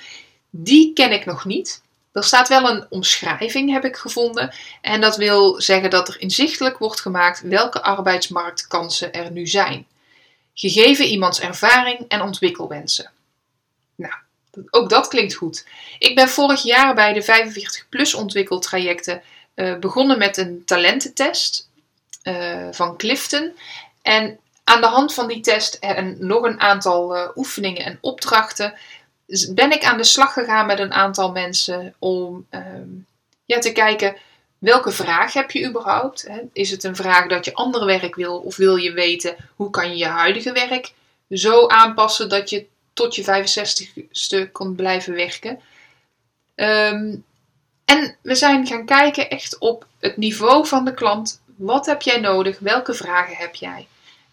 die 0.51 0.93
ken 0.93 1.13
ik 1.13 1.25
nog 1.25 1.45
niet. 1.45 1.87
Er 2.13 2.25
staat 2.25 2.49
wel 2.49 2.71
een 2.71 2.87
omschrijving, 2.89 3.73
heb 3.73 3.85
ik 3.85 3.97
gevonden. 3.97 4.55
En 4.81 5.01
dat 5.01 5.17
wil 5.17 5.61
zeggen 5.61 5.91
dat 5.91 6.09
er 6.09 6.21
inzichtelijk 6.21 6.79
wordt 6.79 7.01
gemaakt 7.01 7.41
welke 7.41 7.83
arbeidsmarktkansen 7.83 9.13
er 9.13 9.31
nu 9.31 9.47
zijn. 9.47 9.87
Gegeven 10.55 11.07
iemands 11.07 11.41
ervaring 11.41 12.05
en 12.09 12.23
ontwikkelwensen. 12.23 13.11
Nou, 13.95 14.15
ook 14.71 14.91
dat 14.91 15.09
klinkt 15.09 15.35
goed. 15.35 15.67
Ik 15.99 16.15
ben 16.15 16.29
vorig 16.29 16.63
jaar 16.63 16.95
bij 16.95 17.13
de 17.13 17.25
45-plus 17.25 18.15
ontwikkeltrajecten 18.15 19.23
uh, 19.55 19.79
begonnen 19.79 20.19
met 20.19 20.37
een 20.37 20.63
talententest 20.65 21.69
uh, 22.23 22.69
van 22.71 22.97
Clifton. 22.97 23.53
En 24.03 24.39
aan 24.65 24.81
de 24.81 24.87
hand 24.87 25.15
van 25.15 25.29
die 25.29 25.41
test 25.41 25.75
en 25.75 26.17
nog 26.19 26.43
een 26.43 26.61
aantal 26.61 27.17
uh, 27.17 27.29
oefeningen 27.35 27.85
en 27.85 27.99
opdrachten 28.01 28.75
ben 29.55 29.73
ik 29.73 29.85
aan 29.85 29.97
de 29.97 30.05
slag 30.05 30.33
gegaan 30.33 30.67
met 30.67 30.79
een 30.79 30.93
aantal 30.93 31.33
mensen 31.33 31.95
om 31.99 32.47
ehm, 32.51 32.89
ja, 33.45 33.59
te 33.59 33.73
kijken 33.73 34.17
welke 34.59 34.91
vraag 34.91 35.33
heb 35.33 35.51
je 35.51 35.67
überhaupt. 35.67 36.27
Hè? 36.29 36.41
Is 36.53 36.71
het 36.71 36.85
een 36.85 36.97
vraag 36.97 37.29
dat 37.29 37.45
je 37.45 37.55
ander 37.55 37.85
werk 37.85 38.15
wil 38.15 38.39
of 38.39 38.57
wil 38.57 38.77
je 38.77 38.93
weten 38.93 39.37
hoe 39.57 39.71
kan 39.71 39.91
je 39.91 39.97
je 39.97 40.07
huidige 40.07 40.53
werk 40.53 40.93
zo 41.31 41.67
aanpassen 41.67 42.29
dat 42.29 42.51
je 42.51 42.67
tot 42.93 43.15
je 43.15 43.25
65ste 43.25 44.53
kon 44.53 44.75
blijven 44.75 45.15
werken. 45.15 45.61
Ehm, 46.55 47.17
en 47.85 48.17
we 48.23 48.35
zijn 48.35 48.67
gaan 48.67 48.85
kijken 48.85 49.31
echt 49.31 49.59
op 49.59 49.87
het 49.99 50.17
niveau 50.17 50.67
van 50.67 50.85
de 50.85 50.95
klant. 50.95 51.41
Wat 51.57 51.87
heb 51.87 52.03
jij 52.03 52.21
nodig? 52.21 52.59
Welke 52.59 52.95
vragen 52.95 53.37
heb 53.37 53.55
jij? 53.55 53.87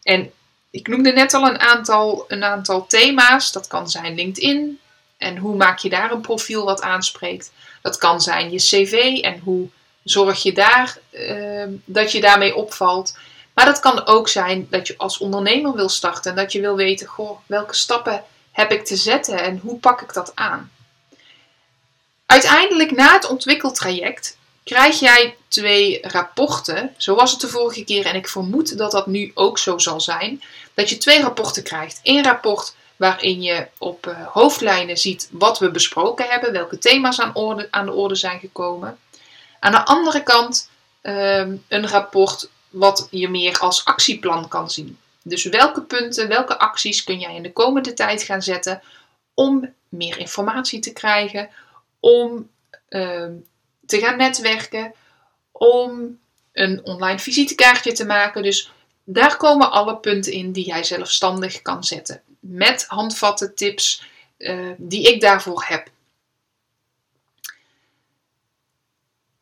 En 0.04 0.32
ik 0.70 0.88
noemde 0.88 1.12
net 1.12 1.34
al 1.34 1.48
een 1.48 1.60
aantal, 1.60 2.25
een 2.28 2.44
aantal 2.44 2.86
thema's. 2.86 3.52
Dat 3.52 3.68
kan 3.68 3.90
zijn 3.90 4.16
LinkedIn. 4.16 4.80
En 5.25 5.38
hoe 5.38 5.55
maak 5.55 5.79
je 5.79 5.89
daar 5.89 6.12
een 6.12 6.22
profiel 6.22 6.65
wat 6.65 6.82
aanspreekt? 6.82 7.51
Dat 7.82 7.98
kan 7.98 8.22
zijn 8.22 8.51
je 8.51 8.58
cv 8.58 9.17
en 9.22 9.39
hoe 9.44 9.67
zorg 10.03 10.44
je 10.44 10.53
daar 10.53 10.98
ehm, 11.12 11.70
dat 11.86 12.12
je 12.12 12.22
daarmee 12.22 12.55
opvalt. 12.55 13.17
Maar 13.53 13.65
dat 13.65 13.79
kan 13.79 14.05
ook 14.05 14.27
zijn 14.27 14.67
dat 14.70 14.88
je 14.88 14.98
als 14.98 15.17
ondernemer 15.17 15.74
wil 15.74 15.89
starten 15.89 16.32
en 16.32 16.38
dat 16.38 16.51
je 16.51 16.62
wil 16.62 16.75
weten, 16.75 17.08
goh, 17.08 17.39
welke 17.46 17.75
stappen 17.75 18.24
heb 18.51 18.72
ik 18.72 18.86
te 18.86 18.96
zetten 18.96 19.39
en 19.39 19.60
hoe 19.63 19.79
pak 19.79 20.01
ik 20.01 20.13
dat 20.13 20.32
aan? 20.36 20.72
Uiteindelijk 22.25 22.91
na 22.91 23.13
het 23.13 23.27
ontwikkeltraject 23.27 24.38
krijg 24.63 25.00
jij 25.00 25.36
twee 25.48 26.00
rapporten, 26.01 26.94
zoals 26.98 27.32
het 27.32 27.41
de 27.41 27.48
vorige 27.48 27.84
keer 27.84 28.05
en 28.05 28.15
ik 28.15 28.27
vermoed 28.27 28.77
dat 28.77 28.91
dat 28.91 29.08
nu 29.08 29.32
ook 29.34 29.58
zo 29.58 29.77
zal 29.77 30.01
zijn, 30.01 30.44
dat 30.74 30.89
je 30.89 30.98
twee 30.98 31.22
rapporten 31.22 31.63
krijgt. 31.63 32.00
Eén 32.03 32.24
rapport 32.24 32.75
waarin 32.96 33.42
je 33.42 33.68
op 33.78 34.08
uh, 34.08 34.28
hoofdlijnen 34.28 34.98
ziet 34.98 35.30
wat 35.32 35.60
we 35.60 35.72
besproken 35.72 36.25
hebben, 36.25 36.52
welke 36.52 36.78
thema's 36.78 37.20
aan, 37.20 37.36
orde, 37.36 37.68
aan 37.72 37.86
de 37.86 37.94
orde 37.94 38.16
zijn 38.16 38.40
gekomen. 38.40 38.98
Aan 39.60 39.72
de 39.72 39.86
andere 39.86 40.24
kant 40.24 40.70
um, 41.02 41.64
een 41.68 41.88
rapport 41.88 42.50
wat 42.70 43.08
je 43.12 43.30
meer 43.30 43.60
als 43.60 43.86
actieplan 43.86 44.48
kan 44.48 44.70
zien. 44.70 44.98
Dus 45.24 45.44
welke 45.44 45.82
punten, 45.82 46.28
welke 46.28 46.60
acties 46.60 47.04
kun 47.04 47.20
jij 47.20 47.36
in 47.36 47.44
de 47.44 47.54
komende 47.54 47.94
tijd 47.94 48.24
gaan 48.24 48.42
zetten 48.42 48.82
om 49.34 49.74
meer 49.90 50.18
informatie 50.18 50.80
te 50.80 50.94
krijgen, 50.94 51.50
om 52.00 52.50
uh, 52.90 53.25
te 53.86 54.00
gaan 54.00 54.18
netwerken, 54.18 54.94
om 55.52 56.20
een 56.54 56.86
online 56.86 57.20
visitekaartje 57.20 57.92
te 57.92 58.06
maken. 58.06 58.44
Dus 58.44 58.72
daar 59.04 59.38
komen 59.38 59.72
alle 59.72 59.98
punten 59.98 60.32
in 60.32 60.52
die 60.52 60.66
jij 60.66 60.84
zelfstandig 60.84 61.62
kan 61.62 61.84
zetten. 61.84 62.22
Met 62.48 62.86
handvatten, 62.88 63.56
tips 63.56 64.04
uh, 64.38 64.72
die 64.78 65.14
ik 65.14 65.22
daarvoor 65.22 65.64
heb. 65.68 65.90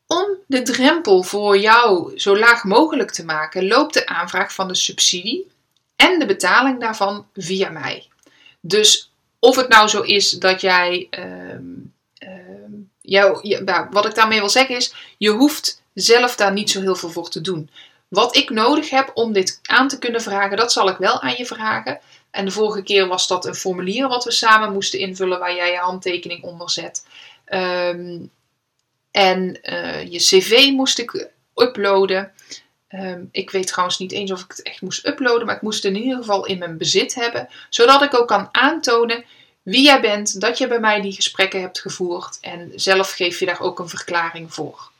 Om 0.08 0.28
de 0.48 0.62
drempel 0.62 1.24
voor 1.24 1.58
jou 1.58 2.20
zo 2.20 2.38
laag 2.38 2.64
mogelijk 2.64 3.12
te 3.12 3.26
maken, 3.26 3.68
loopt 3.68 3.94
de 3.94 4.06
aanvraag 4.06 4.54
van 4.54 4.68
de 4.68 4.76
subsidie 4.76 5.52
en 5.96 6.20
de 6.20 6.26
betaling 6.26 6.80
daarvan 6.80 7.28
via 7.34 7.70
mij. 7.70 8.08
Dus 8.62 9.12
of 9.40 9.56
het 9.56 9.70
nou 9.70 9.88
zo 9.88 10.02
is 10.02 10.30
dat 10.30 10.62
jij. 10.62 11.08
Uh, 11.20 11.56
jou, 13.04 13.64
nou, 13.64 13.88
wat 13.92 14.06
ik 14.06 14.16
daarmee 14.16 14.40
wil 14.40 14.50
zeggen 14.50 14.76
is: 14.76 14.94
je 15.18 15.30
hoeft 15.30 15.82
zelf 15.94 16.36
daar 16.36 16.52
niet 16.52 16.70
zo 16.70 16.82
heel 16.82 16.96
veel 16.96 17.10
voor 17.10 17.30
te 17.30 17.42
doen. 17.42 17.70
Wat 18.08 18.36
ik 18.36 18.50
nodig 18.50 18.90
heb 18.90 19.12
om 19.14 19.34
dit 19.34 19.60
aan 19.64 19.88
te 19.88 20.00
kunnen 20.00 20.22
vragen, 20.22 20.58
dat 20.58 20.72
zal 20.72 20.90
ik 20.90 20.98
wel 20.98 21.22
aan 21.22 21.36
je 21.38 21.46
vragen. 21.46 22.00
En 22.34 22.46
de 22.46 22.52
vorige 22.52 22.84
keer 22.84 23.08
was 23.08 23.28
dat 23.28 23.46
een 23.46 23.56
formulier 23.56 24.08
wat 24.08 24.24
we 24.24 24.32
samen 24.32 24.74
moesten 24.74 25.00
invullen 25.00 25.40
waar 25.40 25.56
jij 25.56 25.72
je 25.72 25.78
handtekening 25.78 26.44
onder 26.44 26.70
zet. 26.70 27.06
Um, 27.48 28.32
en 29.12 29.60
uh, 29.64 30.12
je 30.12 30.18
cv 30.18 30.70
moest 30.72 31.00
ik 31.00 31.30
uploaden. 31.56 32.32
Um, 32.90 33.30
ik 33.32 33.50
weet 33.50 33.68
trouwens 33.68 34.00
niet 34.00 34.12
eens 34.12 34.32
of 34.32 34.42
ik 34.42 34.50
het 34.50 34.62
echt 34.62 34.82
moest 34.82 35.08
uploaden, 35.08 35.46
maar 35.46 35.56
ik 35.56 35.62
moest 35.62 35.84
het 35.84 35.94
in 35.94 36.02
ieder 36.02 36.18
geval 36.18 36.46
in 36.46 36.58
mijn 36.58 36.78
bezit 36.78 37.16
hebben, 37.16 37.50
zodat 37.70 38.02
ik 38.02 38.14
ook 38.14 38.28
kan 38.28 38.50
aantonen 38.52 39.26
wie 39.62 39.84
jij 39.84 40.02
bent, 40.02 40.42
dat 40.42 40.58
je 40.58 40.68
bij 40.68 40.80
mij 40.80 41.02
die 41.02 41.14
gesprekken 41.14 41.62
hebt 41.62 41.80
gevoerd 41.80 42.38
en 42.42 42.72
zelf 42.76 43.12
geef 43.12 43.40
je 43.40 43.46
daar 43.46 43.62
ook 43.62 43.80
een 43.80 43.90
verklaring 43.90 44.54
voor. 44.54 44.92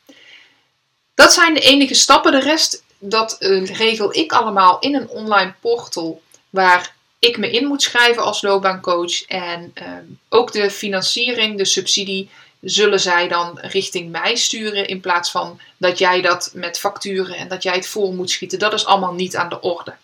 Dat 1.14 1.32
zijn 1.32 1.54
de 1.54 1.60
enige 1.60 1.94
stappen. 1.94 2.32
De 2.32 2.40
rest, 2.40 2.84
dat 2.98 3.36
uh, 3.40 3.66
regel 3.66 4.14
ik 4.14 4.32
allemaal 4.32 4.78
in 4.78 4.94
een 4.94 5.08
online 5.08 5.54
portal 5.60 6.22
waar 6.50 6.93
ik 7.24 7.38
me 7.38 7.50
in 7.50 7.66
moet 7.66 7.82
schrijven 7.82 8.22
als 8.22 8.42
loopbaancoach. 8.42 9.24
En 9.24 9.72
uh, 9.74 9.84
ook 10.28 10.52
de 10.52 10.70
financiering, 10.70 11.58
de 11.58 11.64
subsidie, 11.64 12.30
zullen 12.60 13.00
zij 13.00 13.28
dan 13.28 13.58
richting 13.60 14.10
mij 14.10 14.34
sturen 14.34 14.88
in 14.88 15.00
plaats 15.00 15.30
van 15.30 15.60
dat 15.76 15.98
jij 15.98 16.20
dat 16.20 16.50
met 16.54 16.78
facturen 16.78 17.36
en 17.36 17.48
dat 17.48 17.62
jij 17.62 17.74
het 17.74 17.86
vol 17.86 18.12
moet 18.12 18.30
schieten. 18.30 18.58
Dat 18.58 18.72
is 18.72 18.86
allemaal 18.86 19.14
niet 19.14 19.36
aan 19.36 19.48
de 19.48 19.60
orde. 19.60 19.94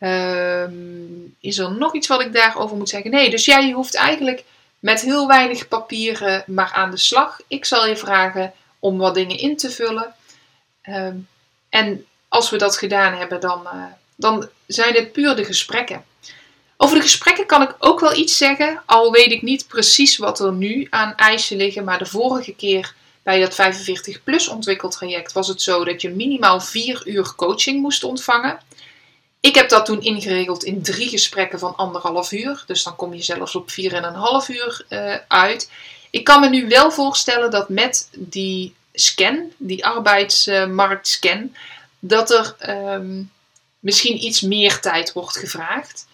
Um, 0.00 1.36
is 1.40 1.58
er 1.58 1.72
nog 1.72 1.94
iets 1.94 2.06
wat 2.06 2.20
ik 2.20 2.32
daarover 2.32 2.76
moet 2.76 2.88
zeggen? 2.88 3.10
Nee, 3.10 3.30
dus 3.30 3.44
jij 3.44 3.70
hoeft 3.70 3.94
eigenlijk 3.94 4.44
met 4.78 5.00
heel 5.00 5.26
weinig 5.26 5.68
papieren 5.68 6.44
maar 6.46 6.72
aan 6.72 6.90
de 6.90 6.96
slag. 6.96 7.40
Ik 7.48 7.64
zal 7.64 7.86
je 7.86 7.96
vragen 7.96 8.52
om 8.78 8.98
wat 8.98 9.14
dingen 9.14 9.38
in 9.38 9.56
te 9.56 9.70
vullen. 9.70 10.14
Um, 10.88 11.28
en 11.68 12.06
als 12.28 12.50
we 12.50 12.56
dat 12.56 12.78
gedaan 12.78 13.12
hebben, 13.12 13.40
dan, 13.40 13.62
uh, 13.74 13.84
dan 14.16 14.48
zijn 14.66 14.94
het 14.94 15.12
puur 15.12 15.36
de 15.36 15.44
gesprekken. 15.44 16.04
Over 16.84 16.96
de 16.96 17.02
gesprekken 17.02 17.46
kan 17.46 17.62
ik 17.62 17.74
ook 17.78 18.00
wel 18.00 18.16
iets 18.16 18.36
zeggen, 18.36 18.82
al 18.86 19.10
weet 19.10 19.32
ik 19.32 19.42
niet 19.42 19.68
precies 19.68 20.16
wat 20.16 20.40
er 20.40 20.52
nu 20.52 20.86
aan 20.90 21.14
eisen 21.14 21.56
liggen. 21.56 21.84
Maar 21.84 21.98
de 21.98 22.06
vorige 22.06 22.54
keer 22.54 22.94
bij 23.22 23.40
dat 23.40 23.54
45 23.54 24.22
plus 24.22 24.48
ontwikkeltraject 24.48 25.32
was 25.32 25.48
het 25.48 25.62
zo 25.62 25.84
dat 25.84 26.02
je 26.02 26.10
minimaal 26.10 26.60
vier 26.60 27.02
uur 27.04 27.34
coaching 27.36 27.80
moest 27.80 28.04
ontvangen. 28.04 28.58
Ik 29.40 29.54
heb 29.54 29.68
dat 29.68 29.86
toen 29.86 30.02
ingeregeld 30.02 30.64
in 30.64 30.82
drie 30.82 31.08
gesprekken 31.08 31.58
van 31.58 31.76
anderhalf 31.76 32.32
uur. 32.32 32.64
Dus 32.66 32.82
dan 32.82 32.96
kom 32.96 33.14
je 33.14 33.22
zelfs 33.22 33.54
op 33.54 33.70
vier 33.70 33.94
en 33.94 34.04
een 34.04 34.14
half 34.14 34.48
uur 34.48 34.84
uh, 34.88 35.14
uit. 35.28 35.70
Ik 36.10 36.24
kan 36.24 36.40
me 36.40 36.48
nu 36.48 36.68
wel 36.68 36.90
voorstellen 36.90 37.50
dat 37.50 37.68
met 37.68 38.08
die 38.12 38.74
scan, 38.92 39.52
die 39.56 39.86
arbeidsmarktscan, 39.86 41.54
dat 41.98 42.30
er 42.30 42.54
ehm, 42.58 43.22
misschien 43.78 44.24
iets 44.24 44.40
meer 44.40 44.80
tijd 44.80 45.12
wordt 45.12 45.36
gevraagd. 45.36 46.06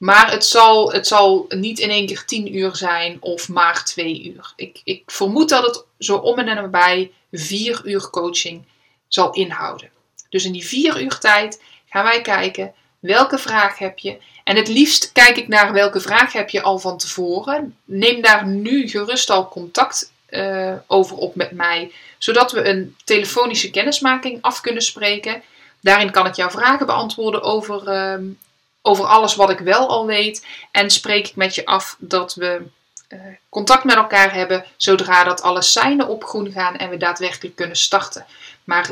Maar 0.00 0.30
het 0.30 0.44
zal, 0.44 0.92
het 0.92 1.06
zal 1.06 1.46
niet 1.48 1.78
in 1.78 1.90
één 1.90 2.06
keer 2.06 2.24
10 2.24 2.56
uur 2.56 2.76
zijn 2.76 3.16
of 3.20 3.48
maar 3.48 3.84
2 3.84 4.24
uur. 4.24 4.52
Ik, 4.56 4.80
ik 4.84 5.02
vermoed 5.06 5.48
dat 5.48 5.64
het 5.64 5.84
zo 5.98 6.16
om 6.16 6.38
en 6.38 6.44
nabij 6.44 7.12
4 7.32 7.80
uur 7.84 8.10
coaching 8.10 8.64
zal 9.08 9.32
inhouden. 9.32 9.90
Dus 10.28 10.44
in 10.44 10.52
die 10.52 10.66
4 10.66 11.02
uur 11.02 11.18
tijd 11.18 11.62
gaan 11.88 12.04
wij 12.04 12.20
kijken 12.20 12.74
welke 12.98 13.38
vraag 13.38 13.78
heb 13.78 13.98
je. 13.98 14.18
En 14.44 14.56
het 14.56 14.68
liefst 14.68 15.12
kijk 15.12 15.36
ik 15.36 15.48
naar 15.48 15.72
welke 15.72 16.00
vraag 16.00 16.32
heb 16.32 16.50
je 16.50 16.62
al 16.62 16.78
van 16.78 16.98
tevoren. 16.98 17.76
Neem 17.84 18.22
daar 18.22 18.46
nu 18.46 18.88
gerust 18.88 19.30
al 19.30 19.48
contact 19.48 20.12
uh, 20.30 20.74
over 20.86 21.16
op 21.16 21.34
met 21.34 21.50
mij, 21.50 21.92
zodat 22.18 22.52
we 22.52 22.64
een 22.64 22.96
telefonische 23.04 23.70
kennismaking 23.70 24.38
af 24.40 24.60
kunnen 24.60 24.82
spreken. 24.82 25.42
Daarin 25.80 26.10
kan 26.10 26.26
ik 26.26 26.34
jouw 26.34 26.50
vragen 26.50 26.86
beantwoorden 26.86 27.42
over, 27.42 27.88
uh, 27.88 28.28
over 28.82 29.04
alles 29.04 29.34
wat 29.34 29.50
ik 29.50 29.58
wel 29.58 29.88
al 29.88 30.06
weet. 30.06 30.46
En 30.70 30.90
spreek 30.90 31.28
ik 31.28 31.36
met 31.36 31.54
je 31.54 31.66
af 31.66 31.96
dat 31.98 32.34
we 32.34 32.62
uh, 33.08 33.20
contact 33.48 33.84
met 33.84 33.96
elkaar 33.96 34.34
hebben 34.34 34.64
zodra 34.76 35.24
dat 35.24 35.42
alle 35.42 35.62
seinen 35.62 36.08
op 36.08 36.24
groen 36.24 36.52
gaan 36.52 36.76
en 36.76 36.90
we 36.90 36.96
daadwerkelijk 36.96 37.56
kunnen 37.56 37.76
starten. 37.76 38.26
Maar 38.64 38.90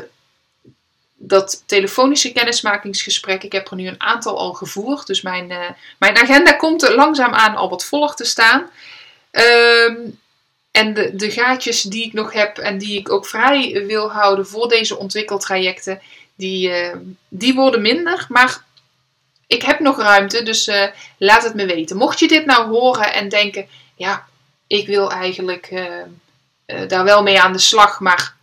dat 1.15 1.63
telefonische 1.65 2.31
kennismakingsgesprek, 2.31 3.43
ik 3.43 3.51
heb 3.51 3.69
er 3.69 3.75
nu 3.75 3.87
een 3.87 4.01
aantal 4.01 4.37
al 4.37 4.53
gevoerd. 4.53 5.07
Dus 5.07 5.21
mijn, 5.21 5.49
uh, 5.49 5.69
mijn 5.97 6.17
agenda 6.17 6.53
komt 6.53 6.83
er 6.83 6.95
langzaamaan 6.95 7.55
al 7.55 7.69
wat 7.69 7.85
volg 7.85 8.15
te 8.15 8.25
staan. 8.25 8.69
Um, 9.31 10.19
en 10.71 10.93
de, 10.93 11.15
de 11.15 11.31
gaatjes 11.31 11.81
die 11.81 12.05
ik 12.05 12.13
nog 12.13 12.33
heb 12.33 12.57
en 12.57 12.77
die 12.77 12.99
ik 12.99 13.11
ook 13.11 13.25
vrij 13.25 13.83
wil 13.87 14.11
houden 14.11 14.47
voor 14.47 14.67
deze 14.67 14.97
ontwikkeltrajecten, 14.97 16.01
die, 16.35 16.69
uh, 16.69 16.95
die 17.27 17.53
worden 17.53 17.81
minder. 17.81 18.25
Maar 18.29 18.63
ik 19.49 19.61
heb 19.61 19.79
nog 19.79 19.97
ruimte, 19.97 20.43
dus 20.43 20.67
uh, 20.67 20.85
laat 21.17 21.43
het 21.43 21.53
me 21.53 21.65
weten. 21.65 21.97
Mocht 21.97 22.19
je 22.19 22.27
dit 22.27 22.45
nou 22.45 22.69
horen 22.69 23.13
en 23.13 23.29
denken, 23.29 23.67
ja, 23.95 24.27
ik 24.67 24.87
wil 24.87 25.11
eigenlijk 25.11 25.71
uh, 25.71 26.87
daar 26.87 27.03
wel 27.03 27.23
mee 27.23 27.41
aan 27.41 27.53
de 27.53 27.59
slag, 27.59 27.99
maar 27.99 28.35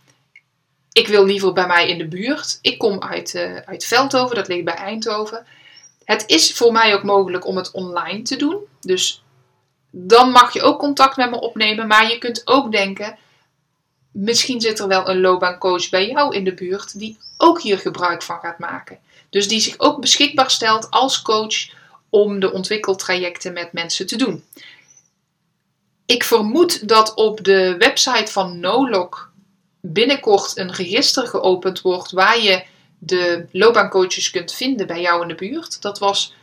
ik 0.91 1.07
wil 1.07 1.25
liever 1.25 1.53
bij 1.53 1.67
mij 1.67 1.87
in 1.87 1.97
de 1.97 2.07
buurt. 2.07 2.59
Ik 2.61 2.77
kom 2.77 3.01
uit, 3.01 3.61
uit 3.65 3.85
Veldhoven, 3.85 4.35
dat 4.35 4.47
ligt 4.47 4.63
bij 4.63 4.73
Eindhoven. 4.73 5.45
Het 6.03 6.23
is 6.25 6.53
voor 6.53 6.71
mij 6.71 6.93
ook 6.93 7.03
mogelijk 7.03 7.45
om 7.45 7.57
het 7.57 7.71
online 7.71 8.21
te 8.21 8.35
doen. 8.35 8.57
Dus 8.81 9.23
dan 9.89 10.31
mag 10.31 10.53
je 10.53 10.61
ook 10.61 10.79
contact 10.79 11.17
met 11.17 11.29
me 11.29 11.39
opnemen. 11.39 11.87
Maar 11.87 12.11
je 12.11 12.17
kunt 12.17 12.41
ook 12.45 12.71
denken, 12.71 13.17
misschien 14.11 14.61
zit 14.61 14.79
er 14.79 14.87
wel 14.87 15.09
een 15.09 15.21
loopbaancoach 15.21 15.89
bij 15.89 16.07
jou 16.07 16.35
in 16.35 16.43
de 16.43 16.53
buurt 16.53 16.99
die 16.99 17.17
ook 17.37 17.61
hier 17.61 17.77
gebruik 17.77 18.23
van 18.23 18.39
gaat 18.39 18.59
maken. 18.59 18.99
Dus 19.29 19.47
die 19.47 19.59
zich 19.59 19.79
ook 19.79 20.01
beschikbaar 20.01 20.51
stelt 20.51 20.89
als 20.89 21.21
coach 21.21 21.69
om 22.09 22.39
de 22.39 22.51
ontwikkeltrajecten 22.51 23.53
met 23.53 23.73
mensen 23.73 24.07
te 24.07 24.15
doen. 24.15 24.43
Ik 26.05 26.23
vermoed 26.23 26.87
dat 26.87 27.13
op 27.13 27.43
de 27.43 27.75
website 27.77 28.31
van 28.31 28.59
Nolog 28.59 29.31
binnenkort 29.81 30.57
een 30.57 30.71
register 30.71 31.27
geopend 31.27 31.81
wordt 31.81 32.11
waar 32.11 32.39
je 32.39 32.63
de 32.99 33.45
loopbaancoaches 33.51 34.29
kunt 34.29 34.53
vinden 34.53 34.87
bij 34.87 35.01
jou 35.01 35.21
in 35.21 35.27
de 35.27 35.35
buurt. 35.35 35.81
Dat 35.81 35.99
was 35.99 36.33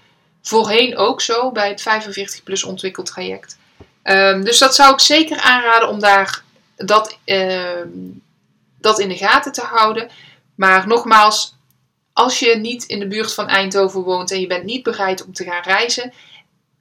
voorheen 0.42 0.96
ook 0.96 1.20
zo 1.20 1.52
bij 1.52 1.68
het 1.68 1.82
45 1.82 2.42
plus 2.42 2.64
ontwikkeltraject. 2.64 3.58
Um, 4.02 4.44
dus 4.44 4.58
dat 4.58 4.74
zou 4.74 4.92
ik 4.92 5.00
zeker 5.00 5.40
aanraden 5.40 5.88
om 5.88 6.00
daar 6.00 6.42
dat, 6.76 7.18
uh, 7.24 7.80
dat 8.80 8.98
in 8.98 9.08
de 9.08 9.16
gaten 9.16 9.52
te 9.52 9.62
houden. 9.62 10.10
Maar 10.54 10.86
nogmaals, 10.86 11.53
als 12.14 12.38
je 12.38 12.56
niet 12.56 12.84
in 12.84 12.98
de 12.98 13.06
buurt 13.06 13.34
van 13.34 13.48
Eindhoven 13.48 14.00
woont 14.00 14.30
en 14.30 14.40
je 14.40 14.46
bent 14.46 14.64
niet 14.64 14.82
bereid 14.82 15.24
om 15.24 15.32
te 15.32 15.44
gaan 15.44 15.62
reizen, 15.62 16.12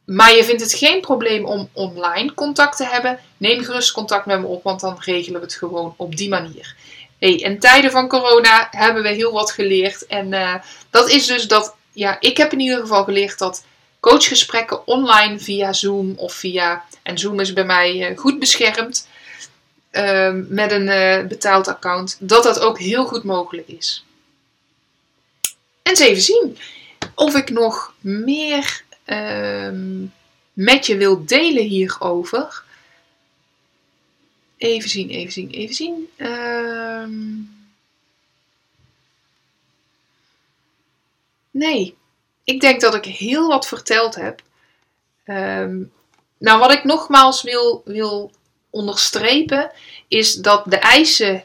maar 0.06 0.36
je 0.36 0.44
vindt 0.44 0.62
het 0.62 0.74
geen 0.74 1.02
probleem 1.02 1.46
om 1.46 1.70
online 1.72 2.34
contact 2.34 2.78
te 2.78 2.86
hebben, 2.86 3.20
neem 3.38 3.64
gerust 3.64 3.92
contact 3.92 4.26
met 4.26 4.40
me 4.40 4.46
op, 4.46 4.64
want 4.64 4.80
dan 4.80 4.98
regelen 5.00 5.40
we 5.40 5.46
het 5.46 5.56
gewoon 5.56 5.94
op 5.98 6.16
die 6.16 6.30
manier. 6.30 6.76
Hey, 7.20 7.36
in 7.36 7.60
tijden 7.60 7.92
van 7.92 8.08
corona 8.08 8.68
hebben 8.72 9.04
we 9.04 9.10
heel 9.10 9.32
wat 9.32 9.52
geleerd. 9.52 10.06
En 10.06 10.32
uh, 10.32 10.56
dat 10.90 11.10
is 11.10 11.26
dus 11.26 11.48
dat 11.48 11.76
ja, 11.92 12.18
ik 12.20 12.38
heb 12.38 12.52
in 12.52 12.60
ieder 12.60 12.80
geval 12.80 13.04
geleerd 13.04 13.40
dat 13.40 13.64
coachgesprekken 14.00 14.88
online 14.88 15.40
via 15.40 15.74
Zoom 15.74 16.14
of 16.16 16.34
via. 16.34 16.84
En 17.04 17.18
Zoom 17.18 17.40
is 17.40 17.54
bij 17.54 17.66
mij 17.66 18.12
uh, 18.12 18.18
goed 18.18 18.40
beschermd. 18.40 19.08
Uh, 19.92 20.32
met 20.34 20.72
een 20.72 20.88
uh, 20.88 21.28
betaald 21.28 21.68
account. 21.68 22.18
Dat 22.20 22.44
dat 22.44 22.60
ook 22.60 22.80
heel 22.80 23.06
goed 23.06 23.24
mogelijk 23.24 23.68
is. 23.68 24.03
En 25.84 25.92
eens 25.92 26.00
even 26.00 26.22
zien 26.22 26.58
of 27.16 27.36
ik 27.36 27.50
nog 27.50 27.94
meer 28.00 28.84
ehm, 29.04 30.06
met 30.54 30.86
je 30.86 30.98
wil 30.98 31.26
delen 31.26 31.64
hierover. 31.64 32.64
Even 34.58 34.90
zien, 34.90 35.10
even 35.10 35.32
zien, 35.32 35.50
even 35.50 35.76
zien. 35.76 36.10
Ehm 36.16 37.52
Nee, 41.54 41.96
ik 42.44 42.62
denk 42.62 42.82
dat 42.82 42.96
ik 42.96 43.06
heel 43.06 43.48
wat 43.48 43.68
verteld 43.68 44.16
heb. 44.16 44.42
Um, 45.26 45.92
nou, 46.38 46.60
wat 46.60 46.72
ik 46.72 46.84
nogmaals 46.84 47.42
wil, 47.42 47.82
wil 47.86 48.32
onderstrepen, 48.70 49.72
is 50.08 50.34
dat 50.34 50.64
de 50.66 50.78
eisen 50.78 51.44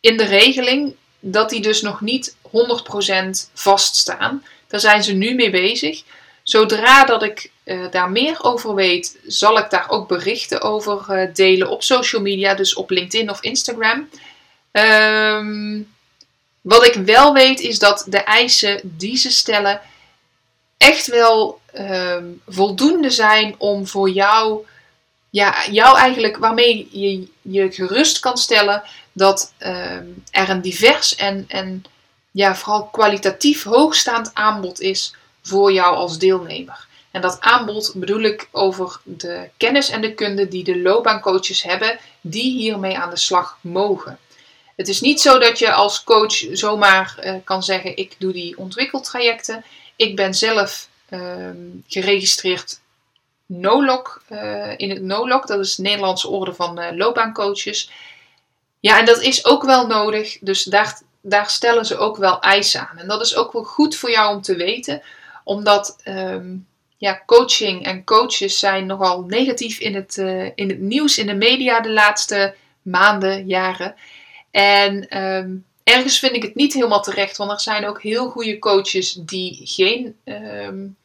in 0.00 0.16
de 0.16 0.24
regeling, 0.24 0.94
dat 1.20 1.50
die 1.50 1.60
dus 1.60 1.82
nog 1.82 2.00
niet 2.00 2.36
100% 2.46 3.50
vaststaan. 3.54 4.44
Daar 4.66 4.80
zijn 4.80 5.02
ze 5.02 5.12
nu 5.12 5.34
mee 5.34 5.50
bezig. 5.50 6.02
Zodra 6.42 7.04
dat 7.04 7.22
ik 7.22 7.50
uh, 7.64 7.90
daar 7.90 8.10
meer 8.10 8.42
over 8.42 8.74
weet, 8.74 9.18
zal 9.26 9.58
ik 9.58 9.70
daar 9.70 9.90
ook 9.90 10.08
berichten 10.08 10.60
over 10.60 11.04
uh, 11.08 11.34
delen 11.34 11.68
op 11.68 11.82
social 11.82 12.22
media, 12.22 12.54
dus 12.54 12.74
op 12.74 12.90
LinkedIn 12.90 13.30
of 13.30 13.42
Instagram. 13.42 14.08
Um, 14.72 15.94
wat 16.60 16.86
ik 16.86 16.94
wel 16.94 17.32
weet 17.32 17.60
is 17.60 17.78
dat 17.78 18.04
de 18.08 18.18
eisen 18.18 18.80
die 18.82 19.16
ze 19.16 19.30
stellen 19.30 19.80
echt 20.76 21.06
wel 21.06 21.60
um, 21.78 22.40
voldoende 22.46 23.10
zijn 23.10 23.54
om 23.58 23.86
voor 23.86 24.10
jou, 24.10 24.66
ja, 25.30 25.54
jou 25.70 25.98
eigenlijk 25.98 26.36
waarmee 26.36 26.88
je 26.90 27.28
je 27.42 27.72
gerust 27.72 28.18
kan 28.18 28.36
stellen 28.36 28.82
dat 29.12 29.52
um, 29.58 30.22
er 30.30 30.50
een 30.50 30.60
divers 30.60 31.14
en, 31.16 31.44
en 31.48 31.84
ja, 32.36 32.54
vooral 32.54 32.86
kwalitatief 32.86 33.62
hoogstaand 33.62 34.30
aanbod 34.34 34.80
is 34.80 35.14
voor 35.42 35.72
jou 35.72 35.96
als 35.96 36.18
deelnemer. 36.18 36.86
En 37.10 37.20
dat 37.20 37.40
aanbod 37.40 37.92
bedoel 37.94 38.20
ik 38.20 38.48
over 38.50 39.00
de 39.02 39.48
kennis 39.56 39.88
en 39.88 40.00
de 40.00 40.14
kunde 40.14 40.48
die 40.48 40.64
de 40.64 40.80
loopbaancoaches 40.80 41.62
hebben, 41.62 41.98
die 42.20 42.52
hiermee 42.52 42.98
aan 42.98 43.10
de 43.10 43.16
slag 43.16 43.58
mogen. 43.60 44.18
Het 44.76 44.88
is 44.88 45.00
niet 45.00 45.20
zo 45.20 45.38
dat 45.38 45.58
je 45.58 45.72
als 45.72 46.04
coach 46.04 46.44
zomaar 46.52 47.16
uh, 47.24 47.34
kan 47.44 47.62
zeggen: 47.62 47.96
ik 47.96 48.14
doe 48.18 48.32
die 48.32 48.58
ontwikkeltrajecten. 48.58 49.64
Ik 49.96 50.16
ben 50.16 50.34
zelf 50.34 50.88
uh, 51.10 51.50
geregistreerd 51.86 52.80
NOLOC, 53.46 54.22
uh, 54.32 54.72
in 54.76 54.90
het 54.90 55.02
NOLOC, 55.02 55.46
dat 55.46 55.60
is 55.60 55.74
de 55.74 55.82
Nederlandse 55.82 56.28
Orde 56.28 56.54
van 56.54 56.80
uh, 56.80 56.86
Loopbaancoaches. 56.92 57.90
Ja, 58.80 58.98
en 58.98 59.04
dat 59.04 59.20
is 59.20 59.44
ook 59.44 59.64
wel 59.64 59.86
nodig, 59.86 60.38
dus 60.40 60.64
daar, 60.64 61.00
daar 61.28 61.50
stellen 61.50 61.86
ze 61.86 61.96
ook 61.96 62.16
wel 62.16 62.40
eisen 62.40 62.88
aan. 62.88 62.98
En 62.98 63.08
dat 63.08 63.20
is 63.20 63.36
ook 63.36 63.52
wel 63.52 63.64
goed 63.64 63.96
voor 63.96 64.10
jou 64.10 64.34
om 64.34 64.42
te 64.42 64.56
weten, 64.56 65.02
omdat 65.44 65.96
um, 66.04 66.66
ja, 66.96 67.22
coaching 67.26 67.84
en 67.84 68.04
coaches 68.04 68.58
zijn 68.58 68.86
nogal 68.86 69.22
negatief 69.22 69.78
in 69.78 69.94
het, 69.94 70.16
in 70.54 70.68
het 70.68 70.80
nieuws, 70.80 71.18
in 71.18 71.26
de 71.26 71.34
media 71.34 71.80
de 71.80 71.92
laatste 71.92 72.54
maanden, 72.82 73.46
jaren. 73.46 73.94
En 74.50 75.22
um, 75.22 75.64
ergens 75.84 76.18
vind 76.18 76.36
ik 76.36 76.42
het 76.42 76.54
niet 76.54 76.72
helemaal 76.72 77.02
terecht, 77.02 77.36
want 77.36 77.50
er 77.50 77.60
zijn 77.60 77.86
ook 77.86 78.02
heel 78.02 78.28
goede 78.28 78.58
coaches 78.58 79.12
die 79.12 79.60
geen. 79.64 80.16
Um, 80.24 80.96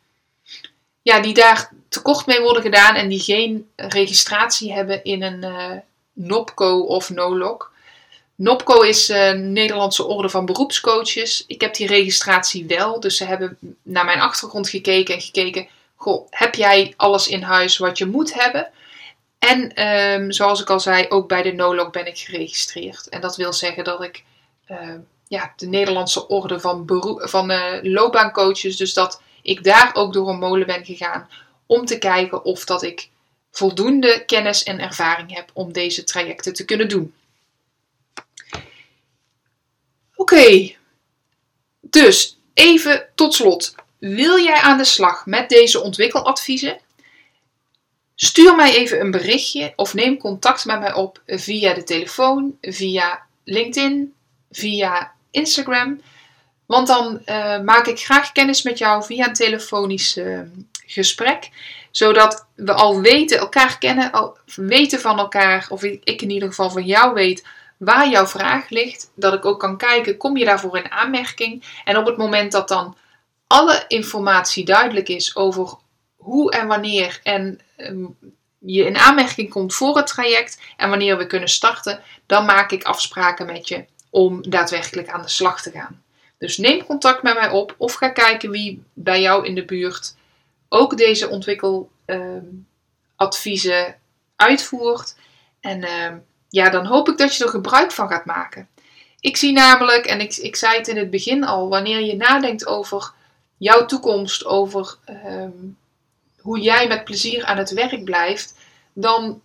ja, 1.02 1.20
die 1.20 1.34
daar 1.34 1.72
tekort 1.90 2.26
mee 2.26 2.42
worden 2.42 2.62
gedaan 2.62 2.96
en 2.96 3.10
die 3.10 3.20
geen 3.20 3.70
registratie 3.76 4.74
hebben 4.74 5.04
in 5.04 5.24
een 5.24 5.44
uh, 5.44 5.72
NOPCO 6.14 6.80
of 6.80 7.10
NOLOC. 7.10 7.71
NOPCO 8.42 8.82
is 8.82 9.08
Nederlandse 9.36 10.06
orde 10.06 10.30
van 10.30 10.46
beroepscoaches. 10.46 11.44
Ik 11.48 11.62
heb 11.62 11.76
die 11.76 11.88
registratie 11.88 12.66
wel, 12.66 13.00
dus 13.00 13.18
ze 13.18 13.26
hebben 13.26 13.58
naar 13.84 14.06
mijn 14.06 14.20
achtergrond 14.20 14.70
gekeken 14.70 15.16
en 15.16 15.22
gekeken: 15.22 15.68
goh, 15.96 16.28
heb 16.30 16.56
jij 16.56 16.94
alles 16.98 17.28
in 17.28 17.42
huis 17.42 17.78
wat 17.78 17.98
je 17.98 18.06
moet 18.06 18.34
hebben? 18.34 18.70
En 19.40 19.74
ehm, 19.74 20.32
zoals 20.32 20.62
ik 20.62 20.70
al 20.70 20.80
zei, 20.80 21.06
ook 21.10 21.28
bij 21.28 21.42
de 21.42 21.54
NOLOG 21.54 21.90
ben 21.90 22.06
ik 22.06 22.18
geregistreerd. 22.18 23.10
En 23.10 23.22
dat 23.22 23.36
wil 23.36 23.54
zeggen 23.54 23.84
dat 23.84 24.04
ik 24.04 24.24
ehm, 24.66 25.00
ja, 25.28 25.54
de 25.56 25.68
Nederlandse 25.68 26.28
orde 26.28 26.60
van, 26.60 26.84
van 27.18 27.52
uh, 27.52 27.74
loopbaancoaches, 27.82 28.78
dus 28.78 28.94
dat 28.94 29.22
ik 29.42 29.64
daar 29.64 29.92
ook 29.94 30.14
door 30.14 30.30
een 30.30 30.40
molen 30.40 30.68
ben 30.68 30.86
gegaan 30.86 31.30
om 31.66 31.86
te 31.86 31.98
kijken 31.98 32.44
of 32.44 32.66
dat 32.66 32.84
ik 32.84 33.10
voldoende 33.52 34.24
kennis 34.26 34.64
en 34.64 34.80
ervaring 34.80 35.36
heb 35.36 35.50
om 35.54 35.74
deze 35.74 36.04
trajecten 36.04 36.54
te 36.54 36.66
kunnen 36.66 36.88
doen. 36.88 37.14
Oké, 40.22 40.76
dus 41.82 42.40
even 42.54 43.06
tot 43.16 43.34
slot. 43.34 43.76
Wil 44.00 44.40
jij 44.40 44.60
aan 44.60 44.78
de 44.78 44.84
slag 44.84 45.26
met 45.26 45.50
deze 45.50 45.82
ontwikkeladviezen? 45.82 46.80
Stuur 48.16 48.56
mij 48.56 48.76
even 48.76 49.00
een 49.00 49.12
berichtje 49.12 49.74
of 49.76 49.94
neem 49.94 50.18
contact 50.18 50.66
met 50.66 50.80
mij 50.80 50.94
op 50.94 51.22
via 51.26 51.74
de 51.74 51.84
telefoon, 51.84 52.58
via 52.62 53.24
LinkedIn, 53.44 54.14
via 54.52 55.12
Instagram. 55.32 56.02
Want 56.66 56.88
dan 56.88 57.22
uh, 57.26 57.60
maak 57.60 57.88
ik 57.88 58.00
graag 58.00 58.32
kennis 58.32 58.62
met 58.62 58.78
jou 58.78 59.04
via 59.04 59.28
een 59.28 59.34
telefonisch 59.34 60.18
uh, 60.18 60.40
gesprek. 60.86 61.50
Zodat 61.92 62.46
we 62.56 62.74
al 62.74 63.02
weten, 63.02 63.38
elkaar 63.38 63.78
kennen, 63.78 64.12
al 64.12 64.38
weten 64.56 65.00
van 65.00 65.20
elkaar, 65.20 65.66
of 65.70 65.84
ik 65.84 66.22
in 66.22 66.30
ieder 66.30 66.50
geval 66.50 66.70
van 66.70 66.86
jou 66.86 67.14
weet 67.14 67.44
waar 67.84 68.10
jouw 68.10 68.28
vraag 68.28 68.70
ligt. 68.70 69.12
Dat 69.16 69.34
ik 69.34 69.46
ook 69.46 69.60
kan 69.60 69.78
kijken, 69.78 70.18
kom 70.18 70.38
je 70.38 70.46
daarvoor 70.46 70.78
in 70.78 70.92
aanmerking? 70.92 71.64
En 71.86 71.98
op 71.98 72.06
het 72.06 72.18
moment 72.18 72.52
dat 72.52 72.68
dan 72.68 72.98
alle 73.48 73.86
informatie 73.88 74.66
duidelijk 74.66 75.10
is 75.10 75.36
over 75.36 75.74
hoe 76.16 76.52
en 76.52 76.68
wanneer 76.68 77.20
en 77.24 77.60
ehm, 77.76 78.06
je 78.60 78.86
in 78.86 78.98
aanmerking 78.98 79.50
komt 79.50 79.74
voor 79.74 79.98
het 79.98 80.08
traject 80.08 80.62
en 80.78 80.90
wanneer 80.90 81.18
we 81.18 81.28
kunnen 81.28 81.50
starten, 81.50 82.02
dan 82.26 82.46
maak 82.46 82.72
ik 82.72 82.84
afspraken 82.84 83.46
met 83.46 83.68
je 83.68 83.86
om 84.10 84.50
daadwerkelijk 84.50 85.10
aan 85.10 85.22
de 85.22 85.30
slag 85.30 85.62
te 85.62 85.72
gaan. 85.72 86.04
Dus 86.38 86.58
neem 86.58 86.86
contact 86.86 87.24
met 87.24 87.34
mij 87.34 87.50
op 87.50 87.76
of 87.78 87.94
ga 87.94 88.10
kijken 88.10 88.52
wie 88.52 88.84
bij 88.94 89.22
jou 89.22 89.46
in 89.46 89.56
de 89.56 89.66
buurt 89.66 90.16
ook 90.70 90.98
deze 90.98 91.30
ontwikkeladviezen 91.30 93.96
uitvoert. 94.36 95.16
En 95.60 95.84
ehm, 95.84 96.18
ja, 96.52 96.70
dan 96.70 96.86
hoop 96.86 97.10
ik 97.10 97.18
dat 97.18 97.36
je 97.36 97.44
er 97.44 97.50
gebruik 97.50 97.92
van 97.92 98.08
gaat 98.08 98.26
maken. 98.26 98.68
Ik 99.20 99.38
zie 99.38 99.52
namelijk, 99.52 100.06
en 100.06 100.20
ik, 100.20 100.36
ik 100.36 100.56
zei 100.56 100.78
het 100.78 100.88
in 100.88 100.98
het 100.98 101.10
begin 101.10 101.44
al, 101.44 101.70
wanneer 101.70 102.02
je 102.02 102.16
nadenkt 102.16 102.66
over 102.66 103.12
jouw 103.58 103.86
toekomst, 103.86 104.46
over 104.46 104.98
hoe 106.42 106.60
jij 106.60 106.88
met 106.88 107.04
plezier 107.04 107.46
aan 107.46 107.58
het 107.58 107.72
werk 107.72 108.04
blijft, 108.04 108.56
dan, 108.94 109.42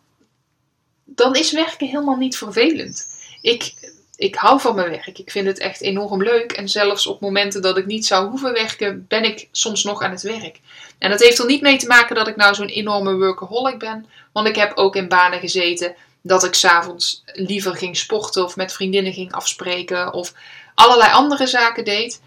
dan 1.04 1.34
is 1.34 1.52
werken 1.52 1.86
helemaal 1.86 2.16
niet 2.16 2.36
vervelend. 2.36 3.06
Ik, 3.40 3.92
ik 4.16 4.34
hou 4.34 4.60
van 4.60 4.74
mijn 4.74 4.90
werk. 4.90 5.18
Ik 5.18 5.30
vind 5.30 5.46
het 5.46 5.58
echt 5.58 5.80
enorm 5.80 6.22
leuk. 6.22 6.52
En 6.52 6.68
zelfs 6.68 7.06
op 7.06 7.20
momenten 7.20 7.62
dat 7.62 7.76
ik 7.76 7.86
niet 7.86 8.06
zou 8.06 8.28
hoeven 8.28 8.52
werken, 8.52 9.04
ben 9.08 9.24
ik 9.24 9.48
soms 9.50 9.84
nog 9.84 10.02
aan 10.02 10.10
het 10.10 10.22
werk. 10.22 10.60
En 10.98 11.10
dat 11.10 11.20
heeft 11.20 11.38
er 11.38 11.46
niet 11.46 11.62
mee 11.62 11.76
te 11.76 11.86
maken 11.86 12.14
dat 12.14 12.28
ik 12.28 12.36
nou 12.36 12.54
zo'n 12.54 12.66
enorme 12.66 13.16
workaholic 13.16 13.78
ben. 13.78 14.06
Want 14.32 14.48
ik 14.48 14.56
heb 14.56 14.76
ook 14.76 14.96
in 14.96 15.08
banen 15.08 15.40
gezeten 15.40 15.94
dat 16.26 16.44
ik 16.44 16.54
s'avonds 16.54 17.22
liever 17.32 17.76
ging 17.76 17.96
sporten 17.96 18.44
of 18.44 18.56
met 18.56 18.72
vriendinnen 18.72 19.12
ging 19.12 19.32
afspreken 19.32 20.12
of 20.12 20.32
allerlei 20.74 21.12
andere 21.12 21.46
zaken 21.46 21.84
deed. 21.84 22.22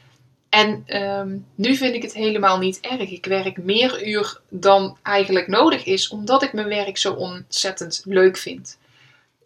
En 0.50 0.84
ehm, 0.86 1.38
nu 1.56 1.76
vind 1.76 1.96
ik 1.96 2.02
het 2.02 2.14
helemaal 2.14 2.58
niet 2.58 2.80
erg. 2.80 3.10
Ik 3.10 3.26
werk 3.26 3.58
meer 3.58 4.08
uur 4.08 4.42
dan 4.50 4.98
eigenlijk 5.04 5.48
nodig 5.48 5.86
is, 5.86 6.08
omdat 6.08 6.44
ik 6.44 6.54
mijn 6.54 6.68
werk 6.68 6.98
zo 6.98 7.14
ontzettend 7.14 8.02
leuk 8.06 8.38
vind. 8.38 8.78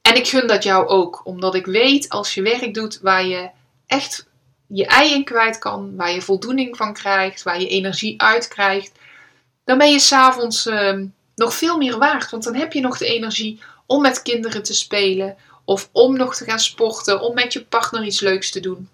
En 0.02 0.16
ik 0.16 0.28
gun 0.28 0.48
dat 0.48 0.64
jou 0.64 0.88
ook, 0.88 1.22
omdat 1.26 1.56
ik 1.56 1.66
weet 1.66 2.10
als 2.10 2.34
je 2.34 2.42
werk 2.42 2.74
doet 2.74 3.00
waar 3.02 3.26
je 3.26 3.50
echt 3.88 4.28
je 4.68 4.86
ei 4.86 5.14
in 5.14 5.24
kwijt 5.24 5.58
kan, 5.58 5.96
waar 5.96 6.12
je 6.12 6.22
voldoening 6.22 6.78
van 6.78 6.94
krijgt, 6.94 7.44
waar 7.44 7.60
je 7.60 7.68
energie 7.68 8.22
uit 8.22 8.48
krijgt, 8.48 8.92
dan 9.64 9.78
ben 9.78 9.92
je 9.92 10.00
s'avonds 10.00 10.68
uh, 10.68 11.00
nog 11.36 11.54
veel 11.54 11.78
meer 11.78 11.98
waard. 11.98 12.30
Want 12.30 12.44
dan 12.44 12.56
heb 12.56 12.74
je 12.74 12.82
nog 12.82 12.98
de 12.98 13.06
energie 13.06 13.62
om 13.94 14.02
met 14.02 14.22
kinderen 14.22 14.64
te 14.64 14.74
spelen, 14.74 15.38
of 15.66 15.90
om 15.92 16.18
nog 16.18 16.36
te 16.36 16.44
gaan 16.44 16.60
sporten, 16.60 17.22
om 17.22 17.34
met 17.34 17.54
je 17.54 17.66
partner 17.66 18.04
iets 18.04 18.20
leuks 18.20 18.52
te 18.52 18.60
doen. 18.60 18.90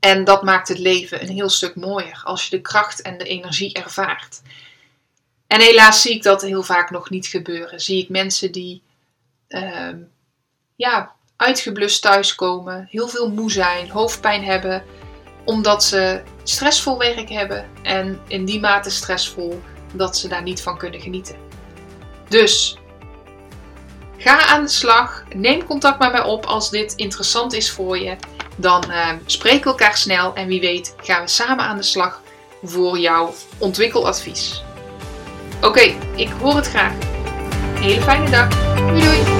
En 0.00 0.24
dat 0.24 0.42
maakt 0.42 0.68
het 0.68 0.78
leven 0.78 1.22
een 1.22 1.28
heel 1.28 1.48
stuk 1.48 1.74
mooier 1.74 2.20
als 2.24 2.44
je 2.44 2.56
de 2.56 2.62
kracht 2.62 3.02
en 3.02 3.18
de 3.18 3.24
energie 3.24 3.72
ervaart. 3.72 4.42
En 5.46 5.60
helaas 5.60 6.02
zie 6.02 6.14
ik 6.14 6.22
dat 6.22 6.42
heel 6.42 6.62
vaak 6.62 6.90
nog 6.90 7.10
niet 7.10 7.26
gebeuren. 7.26 7.80
Zie 7.80 8.02
ik 8.02 8.08
mensen 8.08 8.52
die 8.52 8.82
uh, 9.48 9.88
ja, 10.76 11.12
uitgeblust 11.36 12.02
thuiskomen, 12.02 12.86
heel 12.90 13.08
veel 13.08 13.30
moe 13.30 13.50
zijn, 13.50 13.90
hoofdpijn 13.90 14.44
hebben, 14.44 14.84
omdat 15.44 15.84
ze 15.84 16.22
stressvol 16.42 16.98
werk 16.98 17.28
hebben 17.28 17.68
en 17.82 18.20
in 18.28 18.44
die 18.44 18.60
mate 18.60 18.90
stressvol 18.90 19.60
dat 19.94 20.16
ze 20.18 20.28
daar 20.28 20.42
niet 20.42 20.62
van 20.62 20.78
kunnen 20.78 21.00
genieten. 21.00 21.36
Dus 22.28 22.79
ga 24.20 24.46
aan 24.46 24.64
de 24.64 24.70
slag, 24.70 25.24
neem 25.34 25.64
contact 25.64 25.98
met 25.98 26.12
mij 26.12 26.22
op 26.22 26.44
als 26.44 26.70
dit 26.70 26.92
interessant 26.94 27.52
is 27.52 27.70
voor 27.70 27.98
je 27.98 28.16
dan 28.60 28.84
uh, 28.88 29.08
spreken 29.26 29.62
we 29.62 29.68
elkaar 29.68 29.96
snel 29.96 30.34
en 30.34 30.46
wie 30.46 30.60
weet 30.60 30.94
gaan 31.02 31.22
we 31.22 31.28
samen 31.28 31.64
aan 31.64 31.76
de 31.76 31.82
slag 31.82 32.20
voor 32.62 32.98
jouw 32.98 33.34
ontwikkeladvies. 33.58 34.62
Oké, 35.60 35.94
ik 36.16 36.28
hoor 36.40 36.56
het 36.56 36.68
graag. 36.68 36.92
hele 37.74 38.02
fijne 38.02 38.30
dag. 38.30 38.48
Doei 38.76 39.00
doei! 39.00 39.39